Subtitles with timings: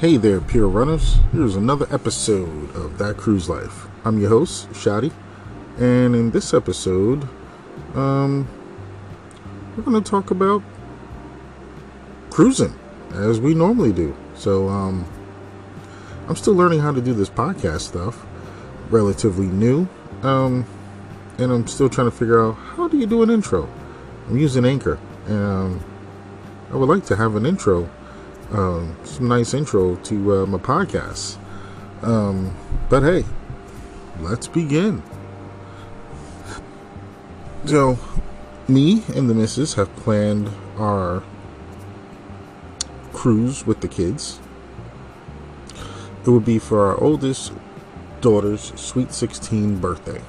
[0.00, 1.18] Hey there, Pier Runners.
[1.30, 3.86] Here's another episode of That Cruise Life.
[4.02, 5.12] I'm your host, Shadi,
[5.76, 7.28] and in this episode,
[7.94, 8.48] um,
[9.76, 10.62] we're going to talk about
[12.30, 12.74] cruising
[13.12, 14.16] as we normally do.
[14.34, 15.04] So, um,
[16.28, 18.24] I'm still learning how to do this podcast stuff,
[18.88, 19.86] relatively new,
[20.22, 20.64] um,
[21.36, 23.68] and I'm still trying to figure out how do you do an intro.
[24.30, 25.84] I'm using Anchor, and um,
[26.72, 27.90] I would like to have an intro
[28.52, 31.36] um, some nice intro to uh, my podcast.
[32.02, 32.56] Um,
[32.88, 33.24] but hey,
[34.20, 35.02] let's begin.
[37.66, 37.98] So,
[38.68, 41.22] me and the missus have planned our
[43.12, 44.40] cruise with the kids.
[46.24, 47.52] It would be for our oldest
[48.20, 50.22] daughter's sweet 16 birthday.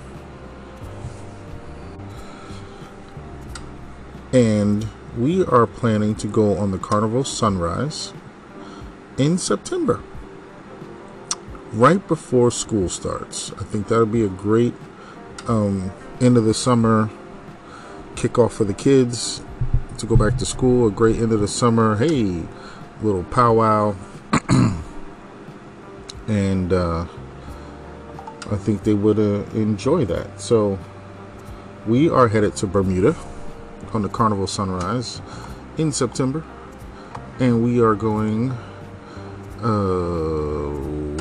[4.34, 8.14] And we are planning to go on the Carnival Sunrise
[9.18, 10.02] in September,
[11.74, 13.52] right before school starts.
[13.54, 14.74] I think that'll be a great
[15.48, 17.10] um, end of the summer
[18.16, 19.42] kickoff for the kids
[19.98, 20.88] to go back to school.
[20.88, 21.98] A great end of the summer.
[21.98, 22.44] Hey,
[23.02, 23.96] little powwow,
[26.28, 27.06] and uh,
[28.50, 30.40] I think they would uh, enjoy that.
[30.40, 30.80] So
[31.86, 33.16] we are headed to Bermuda
[33.94, 35.22] on the Carnival Sunrise
[35.78, 36.44] in September,
[37.40, 38.56] and we are going.
[39.62, 40.72] Uh,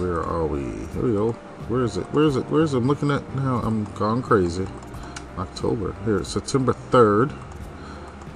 [0.00, 0.60] where are we?
[0.60, 1.32] Here we go.
[1.68, 2.04] Where is it?
[2.12, 2.48] Where is it?
[2.50, 2.78] Where is it?
[2.78, 3.56] I'm looking at now.
[3.56, 4.66] I'm gone crazy.
[5.38, 5.94] October.
[6.04, 7.32] Here, September 3rd,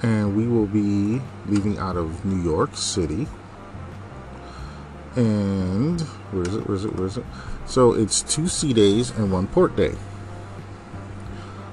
[0.03, 3.27] and we will be leaving out of New York City.
[5.15, 6.67] And where is it?
[6.67, 6.95] Where is it?
[6.95, 7.25] Where is it?
[7.65, 9.95] So it's two sea days and one port day.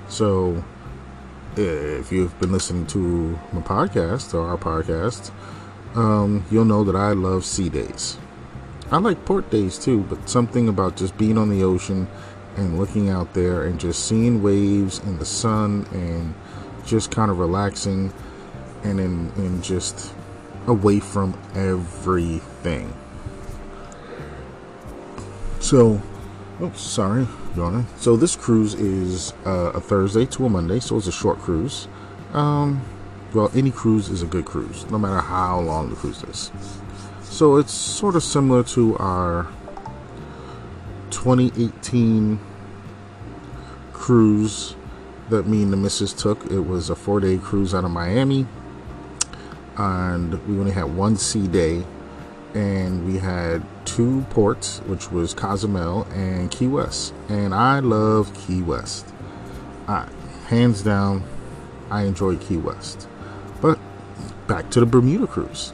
[0.08, 0.64] So
[1.56, 5.30] if you've been listening to my podcast or our podcast,
[5.94, 8.18] um, you'll know that I love sea days.
[8.90, 12.08] I like port days too, but something about just being on the ocean
[12.56, 16.34] and looking out there and just seeing waves and the sun and
[16.84, 18.12] just kind of relaxing
[18.84, 20.12] and in, and just
[20.66, 22.92] away from everything.
[25.60, 26.02] So,
[26.60, 27.26] oh, sorry,
[27.56, 27.86] yawning.
[27.96, 31.88] So this cruise is uh, a Thursday to a Monday, so it's a short cruise.
[32.32, 32.82] Um,
[33.34, 36.50] well, any cruise is a good cruise, no matter how long the cruise is.
[37.22, 39.46] So it's sort of similar to our
[41.10, 42.38] 2018
[43.92, 44.76] cruise
[45.30, 46.44] that me and the missus took.
[46.50, 48.46] It was a four day cruise out of Miami,
[49.78, 51.84] and we only had one sea day,
[52.54, 57.14] and we had two ports, which was Cozumel and Key West.
[57.28, 59.06] And I love Key West.
[59.88, 60.08] I,
[60.48, 61.24] hands down,
[61.90, 63.08] I enjoy Key West.
[63.62, 63.78] But
[64.46, 65.72] back to the Bermuda cruise.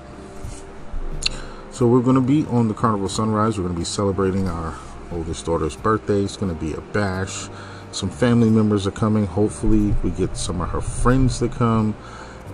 [1.72, 3.56] So we're going to be on the Carnival Sunrise.
[3.56, 4.74] We're going to be celebrating our
[5.10, 6.22] oldest daughter's birthday.
[6.22, 7.48] It's going to be a bash.
[7.92, 9.26] Some family members are coming.
[9.26, 11.96] Hopefully, we get some of her friends to come.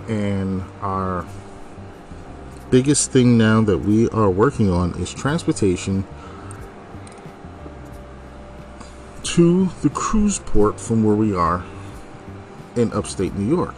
[0.07, 1.25] And our
[2.69, 6.05] biggest thing now that we are working on is transportation
[9.23, 11.63] to the cruise port from where we are
[12.75, 13.75] in upstate New York.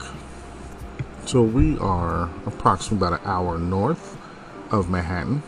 [1.28, 4.18] So we are approximately about an hour north
[4.72, 5.44] of Manhattan.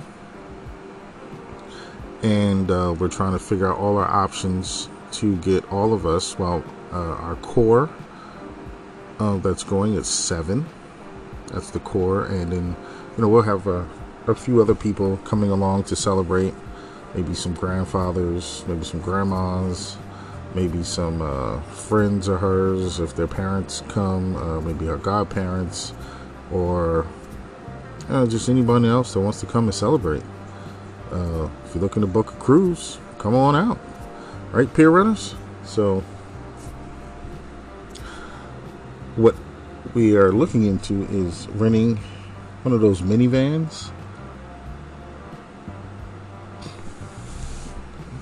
[2.22, 6.38] And uh, we're trying to figure out all our options to get all of us,
[6.38, 7.90] well, uh, our core
[9.19, 10.66] uh, that's going at seven.
[11.47, 12.25] That's the core.
[12.25, 12.75] And then,
[13.16, 13.85] you know, we'll have uh,
[14.28, 16.53] a few other people coming along to celebrate.
[17.16, 19.96] Maybe some grandfathers, maybe some grandmas,
[20.55, 25.93] maybe some uh, friends of hers if their parents come, uh, maybe her godparents,
[26.51, 27.05] or
[28.09, 30.23] uh, just anybody else that wants to come and celebrate.
[31.11, 33.79] Uh, if you're looking to book a cruise, come on out.
[34.51, 35.35] Right, Pier Runners?
[35.63, 36.03] So,
[39.16, 39.35] what
[39.93, 41.97] we are looking into is renting
[42.63, 43.91] one of those minivans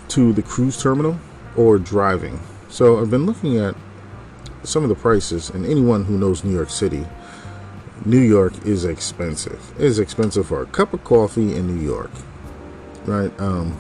[0.10, 1.18] to the cruise terminal
[1.58, 2.40] or driving.
[2.70, 3.76] So, I've been looking at
[4.64, 7.06] some of the prices, and anyone who knows New York City
[8.06, 9.74] New York is expensive.
[9.78, 12.12] It is expensive for a cup of coffee in New York,
[13.06, 13.32] right?
[13.40, 13.76] Um,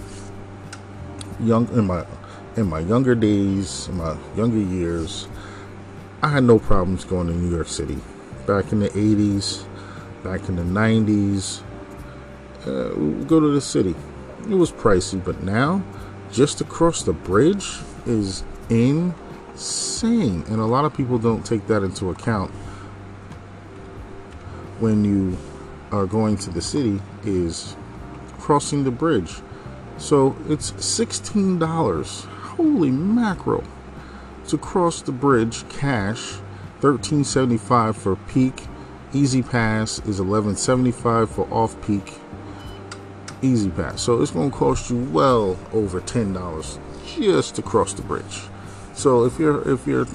[1.39, 2.06] young in my
[2.56, 5.27] in my younger days, my younger years,
[6.24, 7.97] I had no problems going to New York City.
[8.47, 9.65] Back in the '80s,
[10.24, 11.62] back in the '90s,
[12.65, 12.89] uh,
[13.25, 13.95] go to the city.
[14.50, 15.83] It was pricey, but now,
[16.31, 22.09] just across the bridge is insane, and a lot of people don't take that into
[22.09, 22.51] account
[24.79, 25.38] when you
[25.91, 27.75] are going to the city is
[28.39, 29.35] crossing the bridge.
[29.97, 32.25] So it's $16.
[32.25, 33.63] Holy mackerel.
[34.50, 36.35] To cross the bridge, cash,
[36.81, 38.63] $13.75 for peak.
[39.13, 42.19] E-ZPass is $11.75 for off peak.
[43.42, 44.00] E-ZPass.
[44.00, 46.80] So it's going to cost you well over $10
[47.18, 48.42] just to cross the bridge.
[48.94, 50.07] So if you're if you're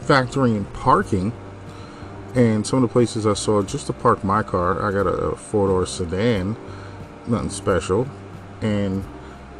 [0.00, 1.32] factoring in parking,
[2.34, 5.36] and some of the places I saw just to park my car, I got a
[5.36, 6.56] four door sedan,
[7.26, 8.08] nothing special,
[8.62, 9.04] and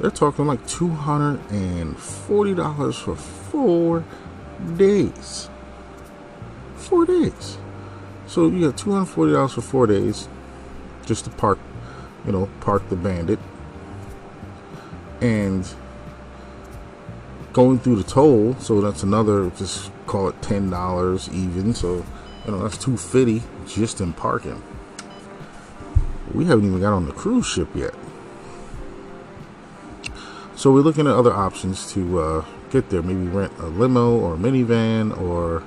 [0.00, 4.04] they're talking like two hundred and forty dollars for four
[4.76, 5.50] days.
[6.76, 7.58] Four days.
[8.26, 10.28] So you got two hundred forty dollars for four days,
[11.04, 11.58] just to park,
[12.26, 13.38] you know, park the Bandit,
[15.20, 15.66] and
[17.52, 18.54] going through the toll.
[18.60, 21.74] So that's another, just call it ten dollars even.
[21.74, 22.04] So
[22.44, 24.62] you know that's two fifty just in parking.
[26.32, 27.94] We haven't even got on the cruise ship yet.
[30.54, 33.02] So we're looking at other options to uh, get there.
[33.02, 35.64] Maybe rent a limo or a minivan or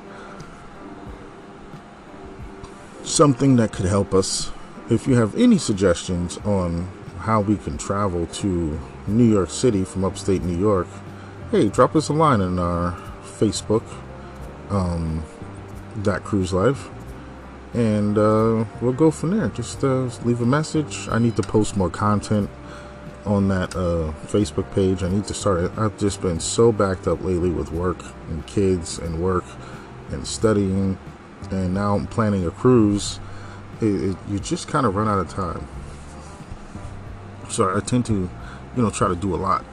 [3.04, 4.52] something that could help us.
[4.90, 6.90] If you have any suggestions on
[7.20, 10.88] how we can travel to New York City from upstate New York,
[11.52, 12.92] hey, drop us a line in our
[13.24, 13.84] Facebook,
[14.70, 15.24] um,
[15.96, 16.90] that cruise life,
[17.74, 19.48] and uh, we'll go from there.
[19.50, 21.08] Just uh, leave a message.
[21.10, 22.50] I need to post more content
[23.26, 25.02] on that uh, Facebook page.
[25.02, 25.72] I need to start.
[25.78, 29.46] I've just been so backed up lately with work and kids and work
[30.12, 30.98] and studying,
[31.52, 33.22] and now I'm planning a cruise.
[33.84, 35.68] It, it, you just kind of run out of time.
[37.50, 38.30] So I tend to,
[38.76, 39.66] you know, try to do a lot.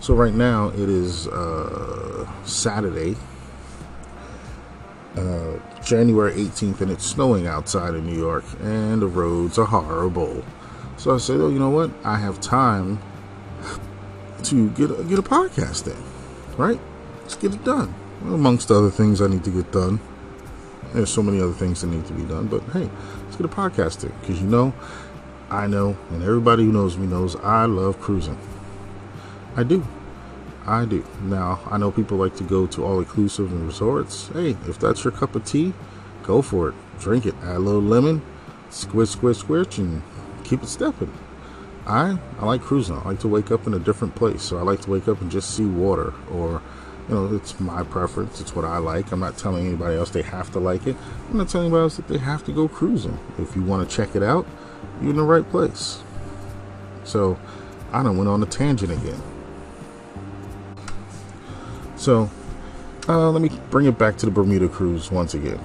[0.00, 3.16] So right now it is uh, Saturday,
[5.16, 10.44] uh, January 18th, and it's snowing outside in New York, and the roads are horrible.
[10.98, 11.90] So I said, oh, you know what?
[12.04, 13.00] I have time
[14.42, 16.78] to get a, get a podcast in, right?
[17.22, 17.94] Let's get it done.
[18.24, 20.00] Amongst other things I need to get done.
[20.94, 22.88] There's so many other things that need to be done, but hey,
[23.24, 24.72] let's get a podcast in because you know,
[25.50, 28.38] I know, and everybody who knows me knows I love cruising.
[29.56, 29.84] I do.
[30.66, 31.04] I do.
[31.20, 34.28] Now, I know people like to go to all inclusive and resorts.
[34.28, 35.74] Hey, if that's your cup of tea,
[36.22, 36.74] go for it.
[37.00, 37.34] Drink it.
[37.42, 38.22] Add a little lemon,
[38.70, 40.00] squish, squish, squish, and
[40.44, 41.12] keep it stepping.
[41.86, 42.96] I I like cruising.
[42.98, 44.42] I like to wake up in a different place.
[44.42, 46.62] So I like to wake up and just see water or
[47.08, 48.40] you know, it's my preference.
[48.40, 49.12] It's what I like.
[49.12, 50.96] I'm not telling anybody else they have to like it.
[51.30, 53.18] I'm not telling anybody else that they have to go cruising.
[53.38, 54.46] If you want to check it out,
[55.00, 56.02] you're in the right place.
[57.04, 57.38] So
[57.92, 59.20] I don't went on a tangent again.
[61.96, 62.30] So,
[63.08, 65.60] uh, let me bring it back to the Bermuda cruise once again.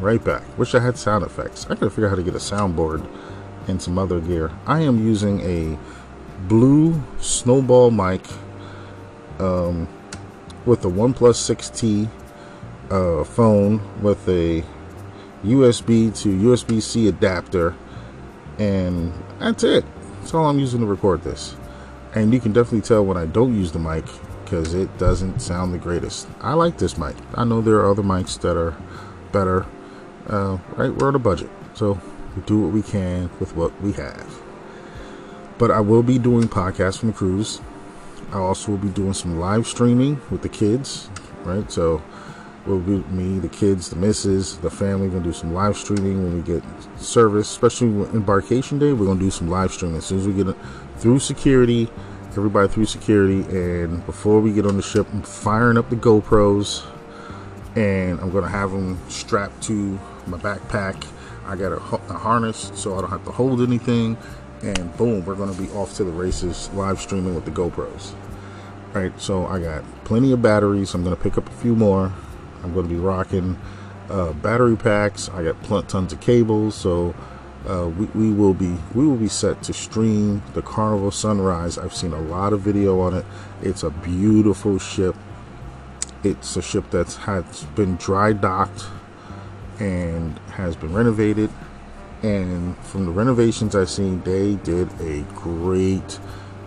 [0.00, 0.42] Right back.
[0.58, 1.66] Wish I had sound effects.
[1.66, 3.08] I gotta figure out how to get a soundboard
[3.68, 4.50] and some other gear.
[4.66, 5.78] I am using a
[6.46, 8.22] blue snowball mic
[9.38, 9.88] um,
[10.68, 12.08] with a OnePlus 6T
[12.90, 14.62] uh, phone with a
[15.42, 17.74] USB to USB C adapter,
[18.58, 19.84] and that's it.
[20.20, 21.56] That's all I'm using to record this.
[22.14, 24.04] And you can definitely tell when I don't use the mic
[24.44, 26.28] because it doesn't sound the greatest.
[26.40, 27.16] I like this mic.
[27.34, 28.76] I know there are other mics that are
[29.32, 29.66] better.
[30.26, 31.98] Uh, right, we're on a budget, so
[32.36, 34.42] we do what we can with what we have.
[35.56, 37.60] But I will be doing podcasts from the cruise.
[38.32, 41.10] I also will be doing some live streaming with the kids.
[41.44, 42.02] Right, so
[42.66, 45.08] we'll be me, the kids, the missus, the family.
[45.08, 46.62] Gonna do some live streaming when we get
[46.98, 48.92] service, especially embarkation day.
[48.92, 50.54] We're gonna do some live streaming as soon as we get
[50.98, 51.88] through security
[52.38, 53.40] everybody through security.
[53.50, 56.86] And before we get on the ship, I'm firing up the GoPros
[57.76, 61.06] and I'm gonna have them strapped to my backpack.
[61.46, 64.16] I got a, a, harness so I don't have to hold anything.
[64.62, 68.14] And boom, we're gonna be off to the races live streaming with the GoPros.
[68.92, 70.94] Right, so I got plenty of batteries.
[70.94, 72.12] I'm gonna pick up a few more.
[72.64, 73.58] I'm gonna be rocking
[74.10, 75.28] uh, battery packs.
[75.28, 77.14] I got tons of cables, so
[77.68, 81.78] uh, we, we will be we will be set to stream the Carnival Sunrise.
[81.78, 83.26] I've seen a lot of video on it.
[83.62, 85.14] It's a beautiful ship.
[86.24, 88.86] It's a ship that's has been dry docked
[89.78, 91.50] and has been renovated.
[92.22, 96.18] And from the renovations I've seen, they did a great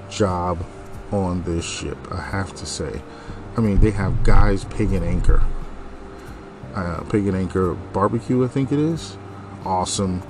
[0.10, 0.66] job
[1.12, 1.98] on this ship.
[2.12, 3.02] I have to say.
[3.58, 5.44] I mean, they have guys pig and anchor.
[6.74, 9.18] Uh, pig and anchor barbecue, I think it is.
[9.66, 10.24] Awesome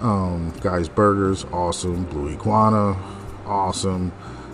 [0.00, 2.04] um, Guys Burgers, awesome.
[2.04, 2.96] Blue Iguana,
[3.46, 4.12] awesome.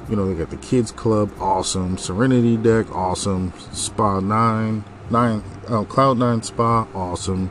[0.09, 1.99] You know, they got the Kids Club, awesome.
[1.99, 3.53] Serenity Deck, awesome.
[3.73, 7.51] Spa 9, 9 uh, Cloud 9 Spa, awesome.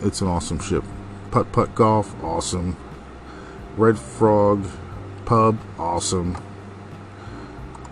[0.00, 0.84] It's an awesome ship.
[1.38, 2.76] Putt Putt Golf, awesome.
[3.76, 4.66] Red Frog
[5.24, 6.36] Pub, awesome.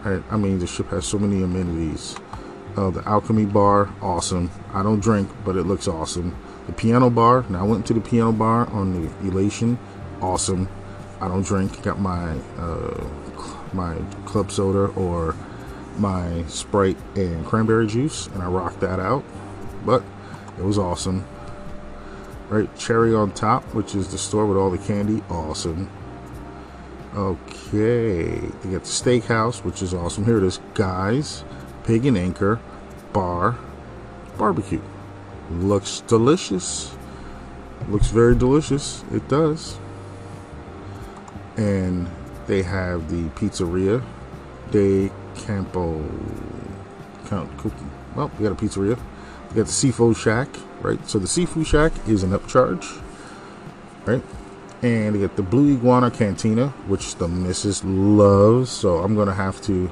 [0.05, 2.17] I, mean, the ship has so many amenities.
[2.77, 4.51] Uh, the Alchemy Bar, awesome.
[4.73, 6.37] I don't drink, but it looks awesome.
[6.67, 9.79] The Piano Bar, now I went to the Piano Bar on the Elation,
[10.21, 10.69] awesome.
[11.21, 11.81] I don't drink.
[11.85, 13.09] Got my uh,
[13.73, 15.37] my club soda or
[15.99, 19.23] my Sprite and cranberry juice, and I rocked that out.
[19.85, 20.03] But
[20.59, 21.25] it was awesome.
[22.49, 25.91] Right, cherry on top, which is the store with all the candy, awesome.
[27.15, 30.25] Okay, they got the steakhouse, which is awesome.
[30.25, 31.43] Here it is, guys.
[31.85, 32.61] Pig and Anchor
[33.13, 33.57] Bar
[34.39, 34.83] Barbecue.
[35.51, 36.95] Looks delicious.
[37.89, 39.03] Looks very delicious.
[39.13, 39.79] It does.
[41.57, 42.09] And
[42.47, 44.05] they have the pizzeria
[44.71, 46.05] de Campo.
[47.27, 47.77] Count Cookie.
[48.15, 49.01] Well, we got a pizzeria.
[49.51, 50.49] We got the Seafood Shack,
[50.81, 50.99] right?
[51.09, 53.03] So the Seafood Shack is an upcharge,
[54.05, 54.23] right?
[54.83, 58.71] And they got the Blue Iguana Cantina, which the missus loves.
[58.71, 59.91] So I'm gonna have to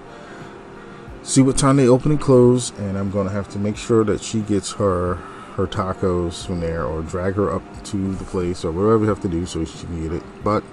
[1.23, 4.21] see what time they open and close, and I'm gonna have to make sure that
[4.21, 5.19] she gets her
[5.57, 9.21] her tacos from there, or drag her up to the place, or whatever we have
[9.23, 10.23] to do so she can get it.
[10.43, 10.65] But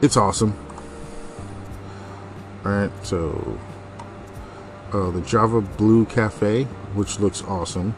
[0.00, 0.54] it's awesome.
[2.64, 3.58] Alright, so
[4.92, 7.94] uh, the Java Blue Cafe, which looks awesome.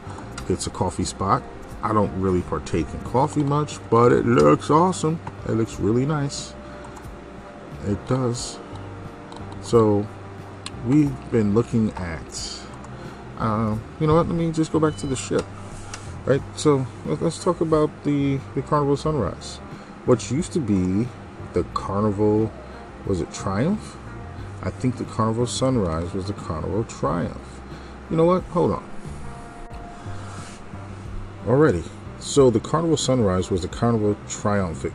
[0.48, 1.42] It's a coffee spot.
[1.82, 5.20] I don't really partake in coffee much, but it looks awesome.
[5.46, 6.54] It looks really nice.
[7.86, 8.58] It does.
[9.62, 10.06] So
[10.86, 12.60] we've been looking at.
[13.38, 14.26] Uh, you know what?
[14.26, 15.44] Let me just go back to the ship.
[16.26, 16.42] Right.
[16.56, 19.58] So let's talk about the the Carnival Sunrise.
[20.04, 21.06] What used to be
[21.52, 22.52] the Carnival
[23.06, 23.96] was it Triumph?
[24.62, 27.57] I think the Carnival Sunrise was the Carnival Triumph.
[28.10, 28.42] You know what?
[28.44, 28.90] Hold on.
[31.46, 31.84] Already.
[32.18, 34.94] So the Carnival Sunrise was the Carnival Triumphant.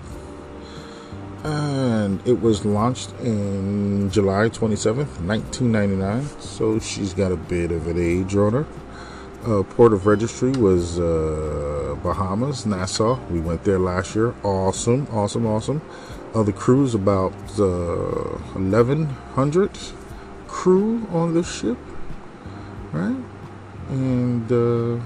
[1.44, 6.26] And it was launched in July 27th, 1999.
[6.40, 8.66] So she's got a bit of an age on her.
[9.46, 13.20] Uh, port of registry was uh, Bahamas, Nassau.
[13.30, 14.34] We went there last year.
[14.42, 15.82] Awesome, awesome, awesome.
[16.34, 19.72] Uh, the crew is about uh, 1,100
[20.48, 21.78] crew on this ship,
[22.94, 23.18] right?
[23.90, 25.04] And uh,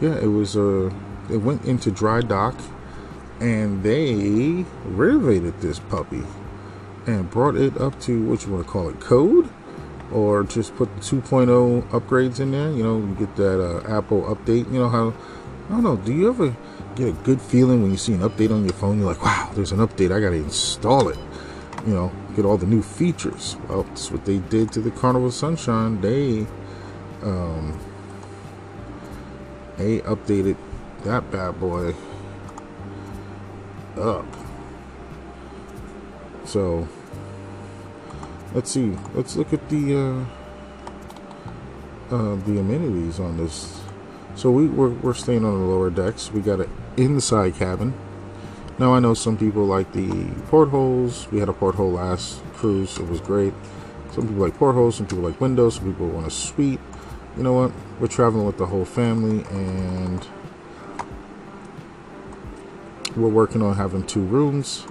[0.00, 0.90] yeah, it was uh,
[1.30, 2.56] it went into dry dock,
[3.40, 6.22] and they renovated this puppy
[7.06, 9.48] and brought it up to what you want to call it code
[10.12, 12.70] or just put the 2.0 upgrades in there.
[12.70, 14.70] You know, you get that uh, Apple update.
[14.72, 15.14] You know how
[15.68, 15.96] I don't know.
[15.96, 16.54] Do you ever
[16.94, 18.98] get a good feeling when you see an update on your phone?
[18.98, 20.14] You're like, wow, there's an update.
[20.14, 21.18] I got to install it.
[21.86, 23.56] You know, get all the new features.
[23.68, 26.00] Well, that's what they did to the Carnival Sunshine.
[26.00, 26.46] They,
[27.22, 27.78] um,
[29.76, 30.56] they updated
[31.04, 31.94] that bad boy
[33.96, 34.26] up.
[36.44, 36.88] So
[38.52, 38.96] let's see.
[39.14, 40.24] Let's look at the uh,
[42.14, 43.80] uh, the amenities on this.
[44.34, 46.30] So we we're, we're staying on the lower decks.
[46.32, 47.94] We got an inside cabin.
[48.78, 51.30] Now I know some people like the portholes.
[51.30, 52.98] We had a porthole last cruise.
[52.98, 53.54] It was great.
[54.12, 54.96] Some people like portholes.
[54.96, 55.76] Some people like windows.
[55.76, 56.80] Some people want a suite.
[57.36, 57.72] You know what?
[58.00, 60.26] We're traveling with the whole family, and
[63.16, 64.86] we're working on having two rooms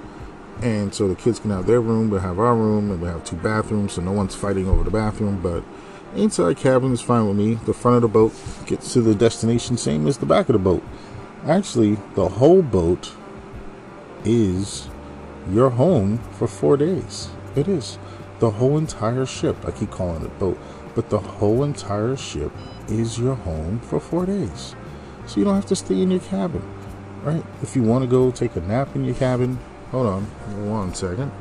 [0.62, 3.24] and so the kids can have their room, we have our room, and we have
[3.26, 5.42] two bathrooms, so no one's fighting over the bathroom.
[5.42, 5.64] But
[6.16, 7.56] inside cabin is fine with me.
[7.56, 8.34] The front of the boat
[8.66, 10.84] gets to the destination same as the back of the boat.
[11.46, 13.14] Actually, the whole boat
[14.26, 14.88] is
[15.50, 17.30] your home for four days.
[17.56, 17.98] It is
[18.40, 19.58] the whole entire ship.
[19.66, 20.58] I keep calling it boat,
[20.96, 22.52] but the whole entire ship
[22.88, 24.76] is your home for four days.
[25.26, 26.64] So you don't have to stay in your cabin,
[27.24, 27.44] right?
[27.62, 29.60] If you want to go take a nap in your cabin,
[29.94, 30.24] Hold on
[30.68, 31.32] one second.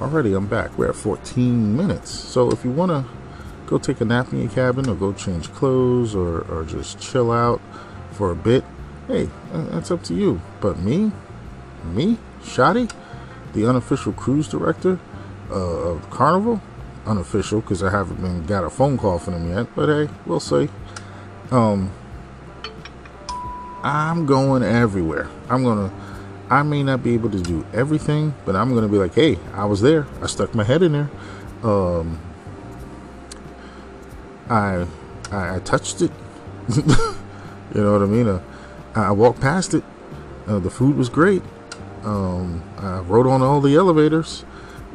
[0.00, 0.78] Already, I'm back.
[0.78, 2.12] We're at 14 minutes.
[2.12, 3.04] So if you want to
[3.66, 7.32] go take a nap in your cabin or go change clothes or, or just chill
[7.32, 7.60] out
[8.12, 8.62] for a bit,
[9.08, 10.40] hey, that's up to you.
[10.60, 11.10] But me,
[11.84, 12.90] me, Shotty,
[13.52, 14.98] the unofficial cruise director
[15.50, 16.60] uh, of Carnival,
[17.06, 20.40] unofficial because I haven't been got a phone call from them yet, but hey, we'll
[20.40, 20.68] see.
[21.50, 21.92] Um,
[23.82, 25.28] I'm going everywhere.
[25.48, 25.92] I'm gonna
[26.50, 29.66] I may not be able to do everything, but I'm gonna be like, hey, I
[29.66, 30.06] was there.
[30.22, 31.10] I stuck my head in there.
[31.62, 32.18] Um,
[34.48, 34.86] I,
[35.30, 36.10] I, I touched it.
[36.76, 38.28] you know what I mean?
[38.28, 38.40] Uh,
[38.94, 39.84] I walked past it.
[40.46, 41.42] Uh, the food was great.
[42.04, 44.44] Um, I rode on all the elevators.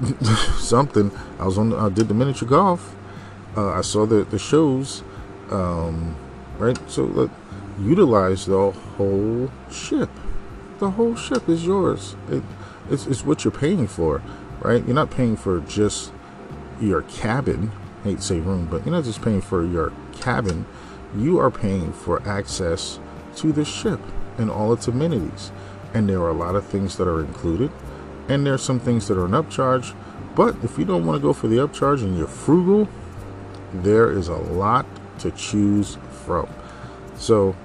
[0.57, 1.12] Something.
[1.39, 1.74] I was on.
[1.74, 2.95] I did the miniature golf.
[3.55, 5.03] Uh, I saw the the shows.
[5.51, 6.15] Um,
[6.57, 6.77] right.
[6.89, 7.29] So let
[7.79, 10.10] utilize the whole ship
[10.83, 12.15] the whole ship is yours.
[12.29, 12.43] It,
[12.89, 14.22] it's, it's what you're paying for,
[14.62, 14.86] right?
[14.86, 16.12] You're not paying for just
[16.81, 17.72] your cabin.
[18.01, 20.65] I hate to say room, but you're not just paying for your cabin.
[21.15, 23.00] You are paying for access
[23.38, 24.00] to the ship
[24.38, 25.51] and all its amenities.
[25.93, 27.71] And there are a lot of things that are included,
[28.27, 29.95] and there are some things that are an upcharge.
[30.35, 32.88] But if you don't want to go for the upcharge and you're frugal,
[33.73, 34.85] there is a lot
[35.19, 36.50] to choose from.
[37.15, 37.55] So,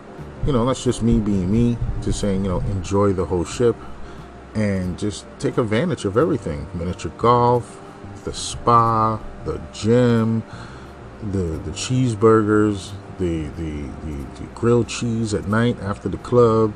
[0.47, 3.77] you know, that's just me being me, just saying, you know, enjoy the whole ship
[4.55, 7.81] and just take advantage of everything miniature golf,
[8.25, 10.43] the spa, the gym,
[11.33, 16.73] the, the cheeseburgers, the, the, the, the grilled cheese at night after the club,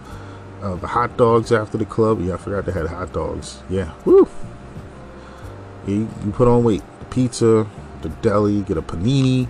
[0.62, 2.20] uh, the hot dogs after the club.
[2.20, 3.62] Yeah, I forgot they had hot dogs.
[3.68, 4.28] Yeah, woo.
[5.86, 6.82] You, you put on weight.
[7.00, 7.66] The pizza,
[8.02, 9.48] the deli, get a panini.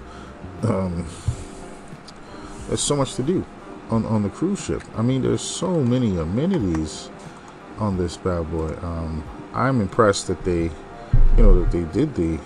[0.62, 1.06] Um,
[2.68, 3.44] there's so much to do
[3.90, 4.82] on, on the cruise ship.
[4.96, 7.10] I mean, there's so many amenities
[7.78, 8.74] on this bad boy.
[8.82, 12.38] Um, I'm impressed that they, you know, that they did the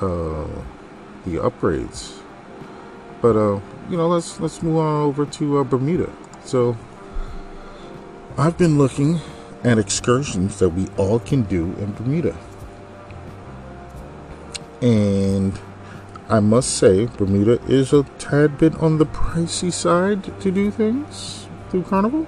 [0.00, 0.48] uh,
[1.24, 2.18] the upgrades.
[3.22, 6.10] But uh, you know, let's let's move on over to uh, Bermuda.
[6.44, 6.76] So
[8.36, 9.20] I've been looking
[9.62, 12.36] at excursions that we all can do in Bermuda.
[14.82, 15.56] And
[16.28, 21.46] I must say, Bermuda is a tad bit on the pricey side to do things
[21.70, 22.26] through Carnival.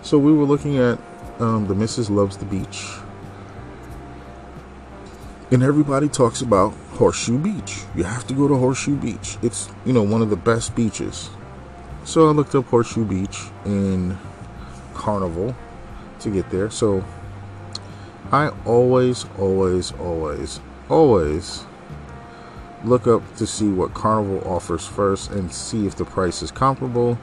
[0.00, 0.98] So we were looking at
[1.40, 2.86] um, the Missus Loves the Beach.
[5.50, 7.82] And everybody talks about Horseshoe Beach.
[7.94, 9.36] You have to go to Horseshoe Beach.
[9.42, 11.28] It's, you know, one of the best beaches.
[12.04, 14.16] So I looked up Horseshoe Beach in
[14.96, 15.54] Carnival
[16.20, 16.70] to get there.
[16.70, 17.04] So
[18.32, 21.64] I always, always, always, always
[22.84, 27.18] look up to see what Carnival offers first and see if the price is comparable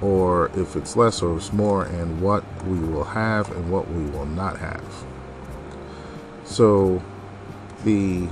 [0.00, 4.04] or if it's less or it's more and what we will have and what we
[4.10, 4.84] will not have.
[6.44, 7.02] So
[7.84, 8.28] the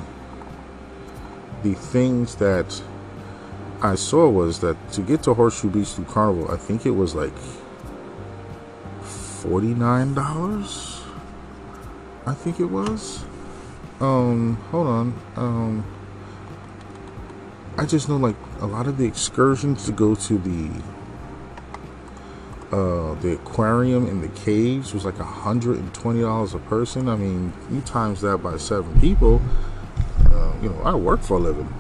[1.63, 2.83] the things that
[3.83, 7.15] I saw was that to get to Horseshoe Beach through Carnival, I think it was
[7.15, 7.33] like
[9.43, 11.03] $49.
[12.27, 13.25] I think it was.
[14.01, 15.19] Um, hold on.
[15.37, 15.85] Um,
[17.77, 20.83] I just know like a lot of the excursions to go to the
[22.73, 27.09] uh, the aquarium and the caves was like $120 a person.
[27.09, 29.43] I mean, you times that by seven people,
[30.31, 31.73] uh, you know, I work for a living.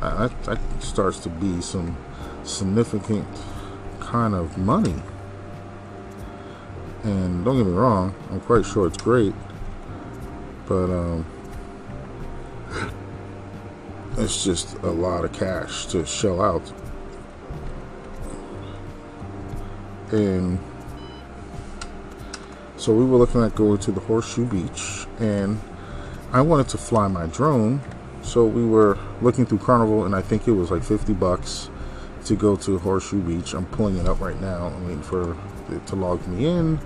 [0.00, 1.94] I, that starts to be some
[2.42, 3.26] significant
[4.00, 4.94] kind of money.
[7.02, 9.32] And don't get me wrong, I'm quite sure it's great,
[10.66, 11.24] but um,
[14.18, 16.72] it's just a lot of cash to shell out.
[20.12, 20.58] And
[22.76, 25.60] so we were looking at going to the Horseshoe Beach, and
[26.32, 27.80] I wanted to fly my drone.
[28.22, 31.70] So we were looking through Carnival, and I think it was like 50 bucks
[32.24, 33.54] to go to Horseshoe Beach.
[33.54, 34.66] I'm pulling it up right now.
[34.66, 35.36] I'm waiting for
[35.72, 36.78] it to log me in.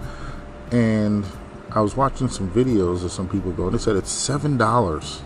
[0.71, 1.25] And
[1.71, 3.73] I was watching some videos of some people going.
[3.73, 5.23] they said it's seven dollars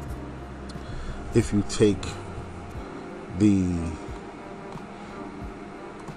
[1.35, 2.03] if you take
[3.39, 3.93] the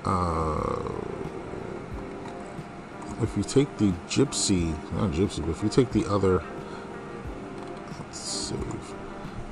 [0.05, 0.81] uh,
[3.21, 6.43] if you take the gypsy, not gypsy, but if you take the other,
[7.99, 8.55] let's see,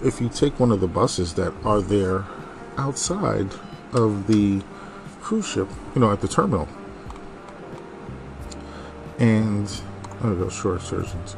[0.03, 2.25] if you take one of the buses that are there
[2.77, 3.49] outside
[3.93, 4.61] of the
[5.21, 6.67] cruise ship, you know, at the terminal,
[9.19, 9.81] and
[10.23, 11.35] oh, those short excursions,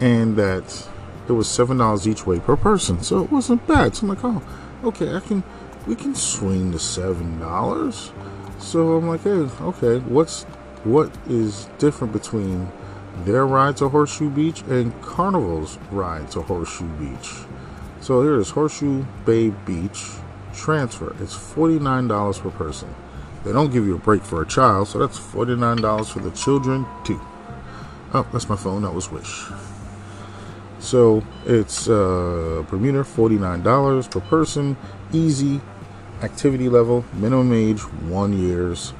[0.00, 0.88] and that
[1.28, 3.94] it was seven dollars each way per person, so it wasn't bad.
[3.94, 4.42] So I'm like, oh,
[4.84, 5.44] okay, I can,
[5.86, 8.12] we can swing the seven dollars.
[8.58, 10.44] So I'm like, hey, okay, what's
[10.84, 12.70] what is different between
[13.24, 17.32] their ride to Horseshoe Beach and Carnival's ride to Horseshoe Beach?
[18.00, 20.04] So here is Horseshoe Bay Beach
[20.54, 21.14] transfer.
[21.20, 22.94] It's $49 per person.
[23.44, 26.86] They don't give you a break for a child, so that's $49 for the children
[27.04, 27.20] too.
[28.14, 28.82] Oh, that's my phone.
[28.82, 29.44] That was Wish.
[30.80, 34.76] So it's uh, Bermuda, $49 per person.
[35.12, 35.60] Easy
[36.22, 38.92] activity level, minimum age one years,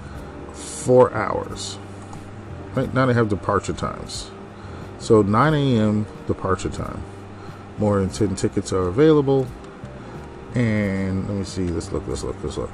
[0.53, 1.79] four hours.
[2.75, 4.31] Right now they have departure times.
[4.99, 6.07] So 9 a.m.
[6.27, 7.03] departure time.
[7.79, 9.47] More than 10 tickets are available.
[10.55, 11.69] And let me see.
[11.69, 12.07] Let's look.
[12.09, 12.37] Let's look.
[12.43, 12.71] Let's look.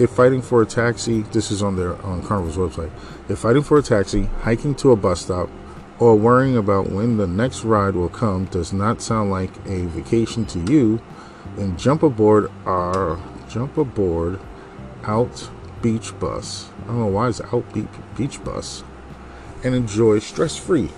[0.00, 2.90] If fighting for a taxi, this is on their on Carnival's website.
[3.28, 5.50] If fighting for a taxi, hiking to a bus stop,
[5.98, 10.46] or worrying about when the next ride will come does not sound like a vacation
[10.46, 11.02] to you,
[11.56, 14.40] then jump aboard our jump aboard
[15.04, 15.50] out
[15.82, 16.70] Beach Bus.
[16.84, 17.66] I don't know why it's Out
[18.16, 18.82] Beach Bus.
[19.62, 20.88] And enjoy stress free.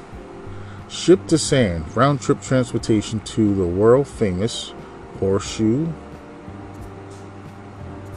[0.89, 4.73] Ship to Sand, round trip transportation to the world famous
[5.19, 5.93] Horseshoe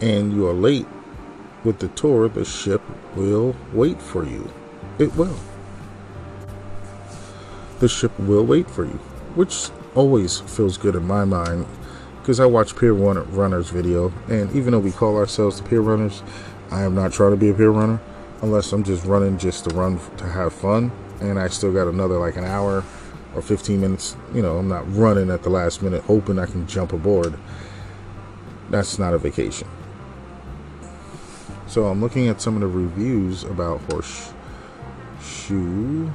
[0.01, 0.87] and you are late
[1.67, 2.81] with the tour, the ship
[3.13, 4.49] will wait for you.
[4.97, 5.37] It will.
[7.79, 8.99] The ship will wait for you,
[9.35, 11.67] which always feels good in my mind
[12.21, 16.23] because I watch Pier Runners video, and even though we call ourselves the Pier Runners,
[16.71, 17.99] I am not trying to be a Pier Runner
[18.41, 22.17] unless I'm just running just to run to have fun, and I still got another
[22.17, 22.83] like an hour
[23.35, 24.15] or 15 minutes.
[24.33, 27.37] You know, I'm not running at the last minute hoping I can jump aboard.
[28.69, 29.67] That's not a vacation.
[31.67, 33.81] So I'm looking at some of the reviews about
[35.19, 36.09] Horseshoe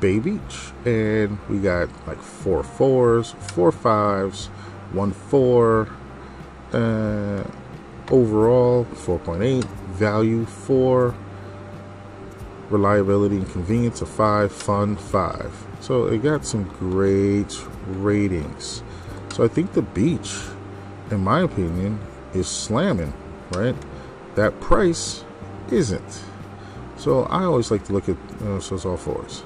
[0.00, 4.46] Bay Beach, and we got like four fours, four fives,
[4.92, 5.88] one four.
[6.72, 7.42] Uh,
[8.10, 9.64] overall, 4.8.
[9.64, 11.14] Value four.
[12.70, 14.52] Reliability and convenience a five.
[14.52, 15.66] Fun five.
[15.80, 18.82] So it got some great ratings.
[19.30, 20.34] So I think the beach,
[21.10, 22.00] in my opinion,
[22.34, 23.12] is slamming.
[23.52, 23.76] Right?
[24.36, 25.24] That price
[25.70, 26.24] isn't.
[26.96, 29.42] So I always like to look at uh, so it's all fours.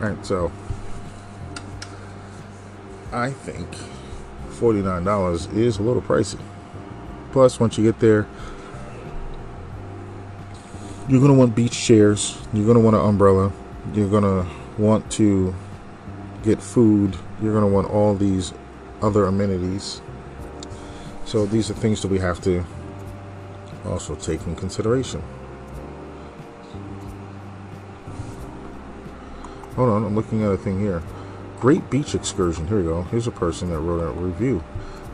[0.00, 0.50] Alright, so
[3.12, 3.68] I think
[4.48, 6.40] $49 is a little pricey.
[7.30, 8.26] Plus, once you get there,
[11.08, 13.52] you're going to want beach chairs, you're going to want an umbrella,
[13.92, 14.46] you're going to
[14.78, 15.54] want to
[16.42, 18.54] get food, you're going to want all these
[19.02, 20.00] other amenities.
[21.32, 22.62] So, these are things that we have to
[23.86, 25.22] also take in consideration.
[29.76, 31.02] Hold on, I'm looking at a thing here.
[31.58, 32.66] Great beach excursion.
[32.66, 33.04] Here we go.
[33.04, 34.62] Here's a person that wrote a review.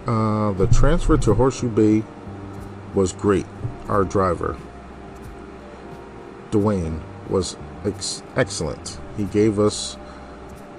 [0.08, 2.02] Uh, the transfer to Horseshoe Bay
[2.94, 3.46] was great.
[3.86, 4.58] Our driver,
[6.50, 7.00] Dwayne,
[7.30, 8.98] was ex- excellent.
[9.16, 9.96] He gave us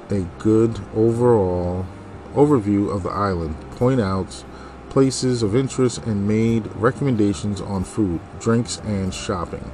[0.10, 1.86] a good overall
[2.34, 4.44] overview of the island, point out
[4.90, 9.72] places of interest, and made recommendations on food, drinks, and shopping.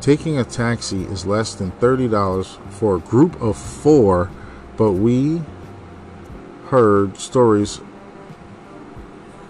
[0.00, 4.30] Taking a taxi is less than $30 for a group of four,
[4.76, 5.42] but we
[6.68, 7.80] heard stories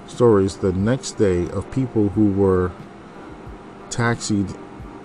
[0.07, 2.71] stories the next day of people who were
[3.90, 4.55] taxied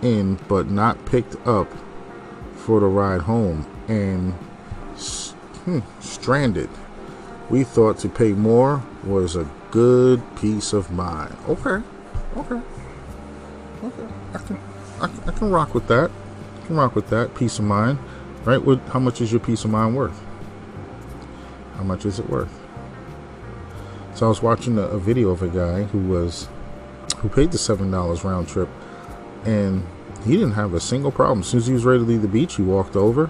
[0.01, 1.67] in but not picked up
[2.55, 4.33] for the ride home and
[5.65, 6.69] hmm, stranded.
[7.51, 11.35] We thought to pay more was a good peace of mind.
[11.49, 11.83] Okay,
[12.37, 12.61] okay,
[13.83, 14.07] okay.
[14.33, 14.59] I can
[15.01, 16.09] I, I can rock with that.
[16.09, 17.99] I can rock with that peace of mind,
[18.45, 18.63] right?
[18.63, 18.79] What?
[18.93, 20.17] How much is your peace of mind worth?
[21.75, 22.57] How much is it worth?
[24.15, 26.47] So I was watching a, a video of a guy who was
[27.17, 28.69] who paid the seven dollars round trip,
[29.43, 29.85] and
[30.23, 31.41] he didn't have a single problem.
[31.41, 33.29] As soon as he was ready to leave the beach, he walked over,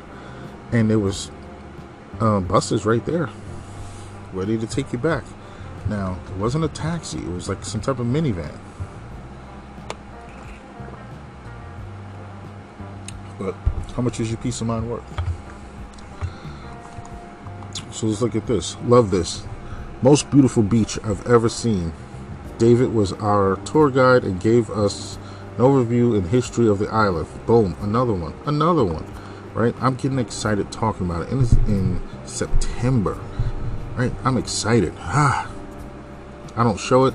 [0.71, 1.31] and there was
[2.19, 3.29] uh, buses right there,
[4.33, 5.23] ready to take you back.
[5.87, 8.57] Now it wasn't a taxi; it was like some type of minivan.
[13.39, 13.55] But
[13.95, 15.03] how much is your peace of mind worth?
[17.91, 18.77] So let's look at this.
[18.85, 19.43] Love this.
[20.01, 21.93] Most beautiful beach I've ever seen.
[22.57, 25.17] David was our tour guide and gave us
[25.57, 27.27] an overview and history of the island.
[27.45, 29.05] Boom, another one, another one.
[29.53, 29.75] Right?
[29.81, 31.29] I'm getting excited talking about it.
[31.29, 33.19] And it's in September.
[34.01, 34.13] Right?
[34.23, 34.93] I'm excited.
[34.97, 35.47] Ah.
[36.55, 37.13] I don't show it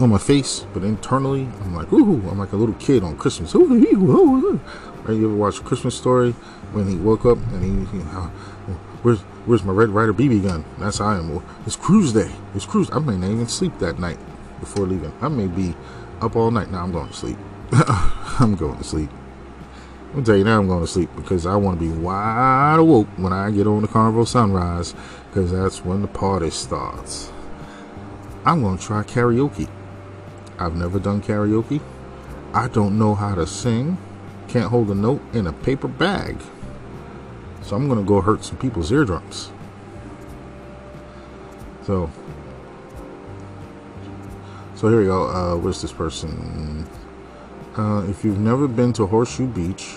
[0.00, 3.54] on my face, but internally, I'm like, ooh, I'm like a little kid on Christmas.
[3.54, 4.60] Ooh, ooh, ooh,
[5.02, 5.14] Right?
[5.14, 6.32] You ever watch Christmas Story
[6.72, 8.28] when he woke up and he, he uh,
[9.02, 10.64] where's where's my Red Ryder BB gun?
[10.78, 11.44] That's how I am.
[11.66, 12.32] It's cruise day.
[12.54, 12.88] It's cruise.
[12.90, 14.18] I may not even sleep that night
[14.60, 15.12] before leaving.
[15.20, 15.74] I may be
[16.22, 16.70] up all night.
[16.70, 17.36] Now I'm going to sleep.
[18.40, 19.10] I'm going to sleep.
[20.14, 23.08] I'm tell you now I'm going to sleep because I want to be wide awake
[23.16, 24.94] when I get on the Carnival Sunrise
[25.34, 27.32] because that's when the party starts.
[28.44, 29.68] I'm going to try karaoke.
[30.60, 31.80] I've never done karaoke.
[32.52, 33.98] I don't know how to sing.
[34.46, 36.36] Can't hold a note in a paper bag.
[37.62, 39.50] So I'm going to go hurt some people's eardrums.
[41.82, 42.08] So,
[44.76, 45.26] so here we go.
[45.26, 46.86] Uh, where's this person?
[47.76, 49.96] Uh, if you've never been to Horseshoe Beach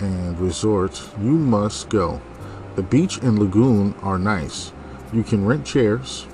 [0.00, 2.20] and Resort, you must go.
[2.74, 4.72] The beach and lagoon are nice.
[5.12, 6.26] You can rent chairs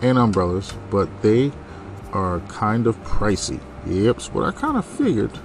[0.00, 1.52] and umbrellas, but they
[2.12, 3.60] are kind of pricey.
[3.86, 5.38] Yep, what I kind of figured.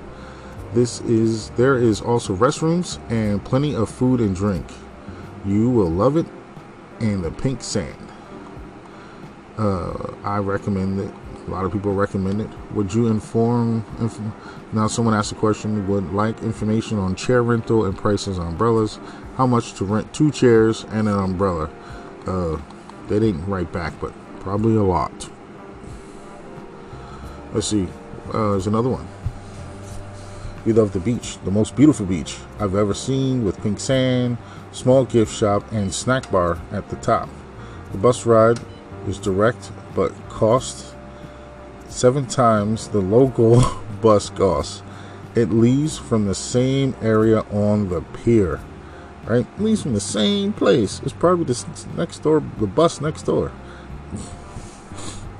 [0.74, 4.66] This is there is also restrooms and plenty of food and drink.
[5.46, 6.26] You will love it.
[7.00, 7.98] And the pink sand.
[9.58, 11.14] Uh, I recommend it.
[11.48, 12.50] A lot of people recommend it.
[12.74, 13.86] Would you inform?
[14.00, 14.22] Inf-
[14.74, 15.88] now, someone asked a question.
[15.88, 19.00] Would like information on chair rental and prices on umbrellas?
[19.38, 21.70] How much to rent two chairs and an umbrella?
[22.26, 22.60] Uh,
[23.08, 25.30] they didn't write back, but probably a lot.
[27.54, 27.88] Let's see.
[28.30, 29.08] Uh, there's another one.
[30.66, 34.38] We love the beach, the most beautiful beach I've ever seen, with pink sand,
[34.72, 37.30] small gift shop, and snack bar at the top.
[37.92, 38.60] The bus ride
[39.08, 40.96] is direct, but cost
[41.90, 43.62] seven times the local
[44.04, 44.84] bus costs.
[45.34, 48.60] It leaves from the same area on the pier,
[49.26, 49.48] right?
[49.48, 51.02] It leaves from the same place.
[51.04, 53.52] It's probably the next door, the bus next door.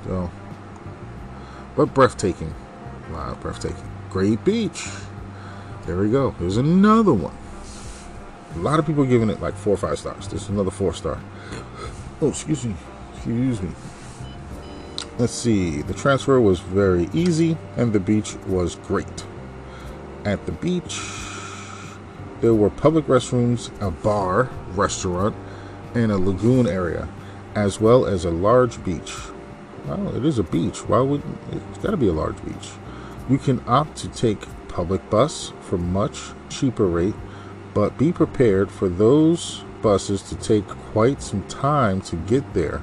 [0.04, 0.30] so,
[1.76, 2.52] but breathtaking.
[3.12, 3.88] Wow, breathtaking.
[4.10, 4.88] Great beach.
[5.86, 6.34] There we go.
[6.40, 7.36] There's another one.
[8.56, 10.26] A lot of people giving it like four or five stars.
[10.28, 11.20] This is another four star.
[12.20, 12.74] Oh, excuse me.
[13.14, 13.70] Excuse me.
[15.16, 15.80] Let's see.
[15.82, 19.24] The transfer was very easy and the beach was great.
[20.24, 21.00] At the beach,
[22.40, 25.36] there were public restrooms, a bar, restaurant,
[25.94, 27.08] and a lagoon area,
[27.54, 29.14] as well as a large beach.
[29.86, 30.88] Well, it is a beach.
[30.88, 31.22] Why would
[31.52, 32.70] it's got to be a large beach?
[33.28, 37.14] You can opt to take public bus for much cheaper rate,
[37.72, 42.82] but be prepared for those buses to take quite some time to get there.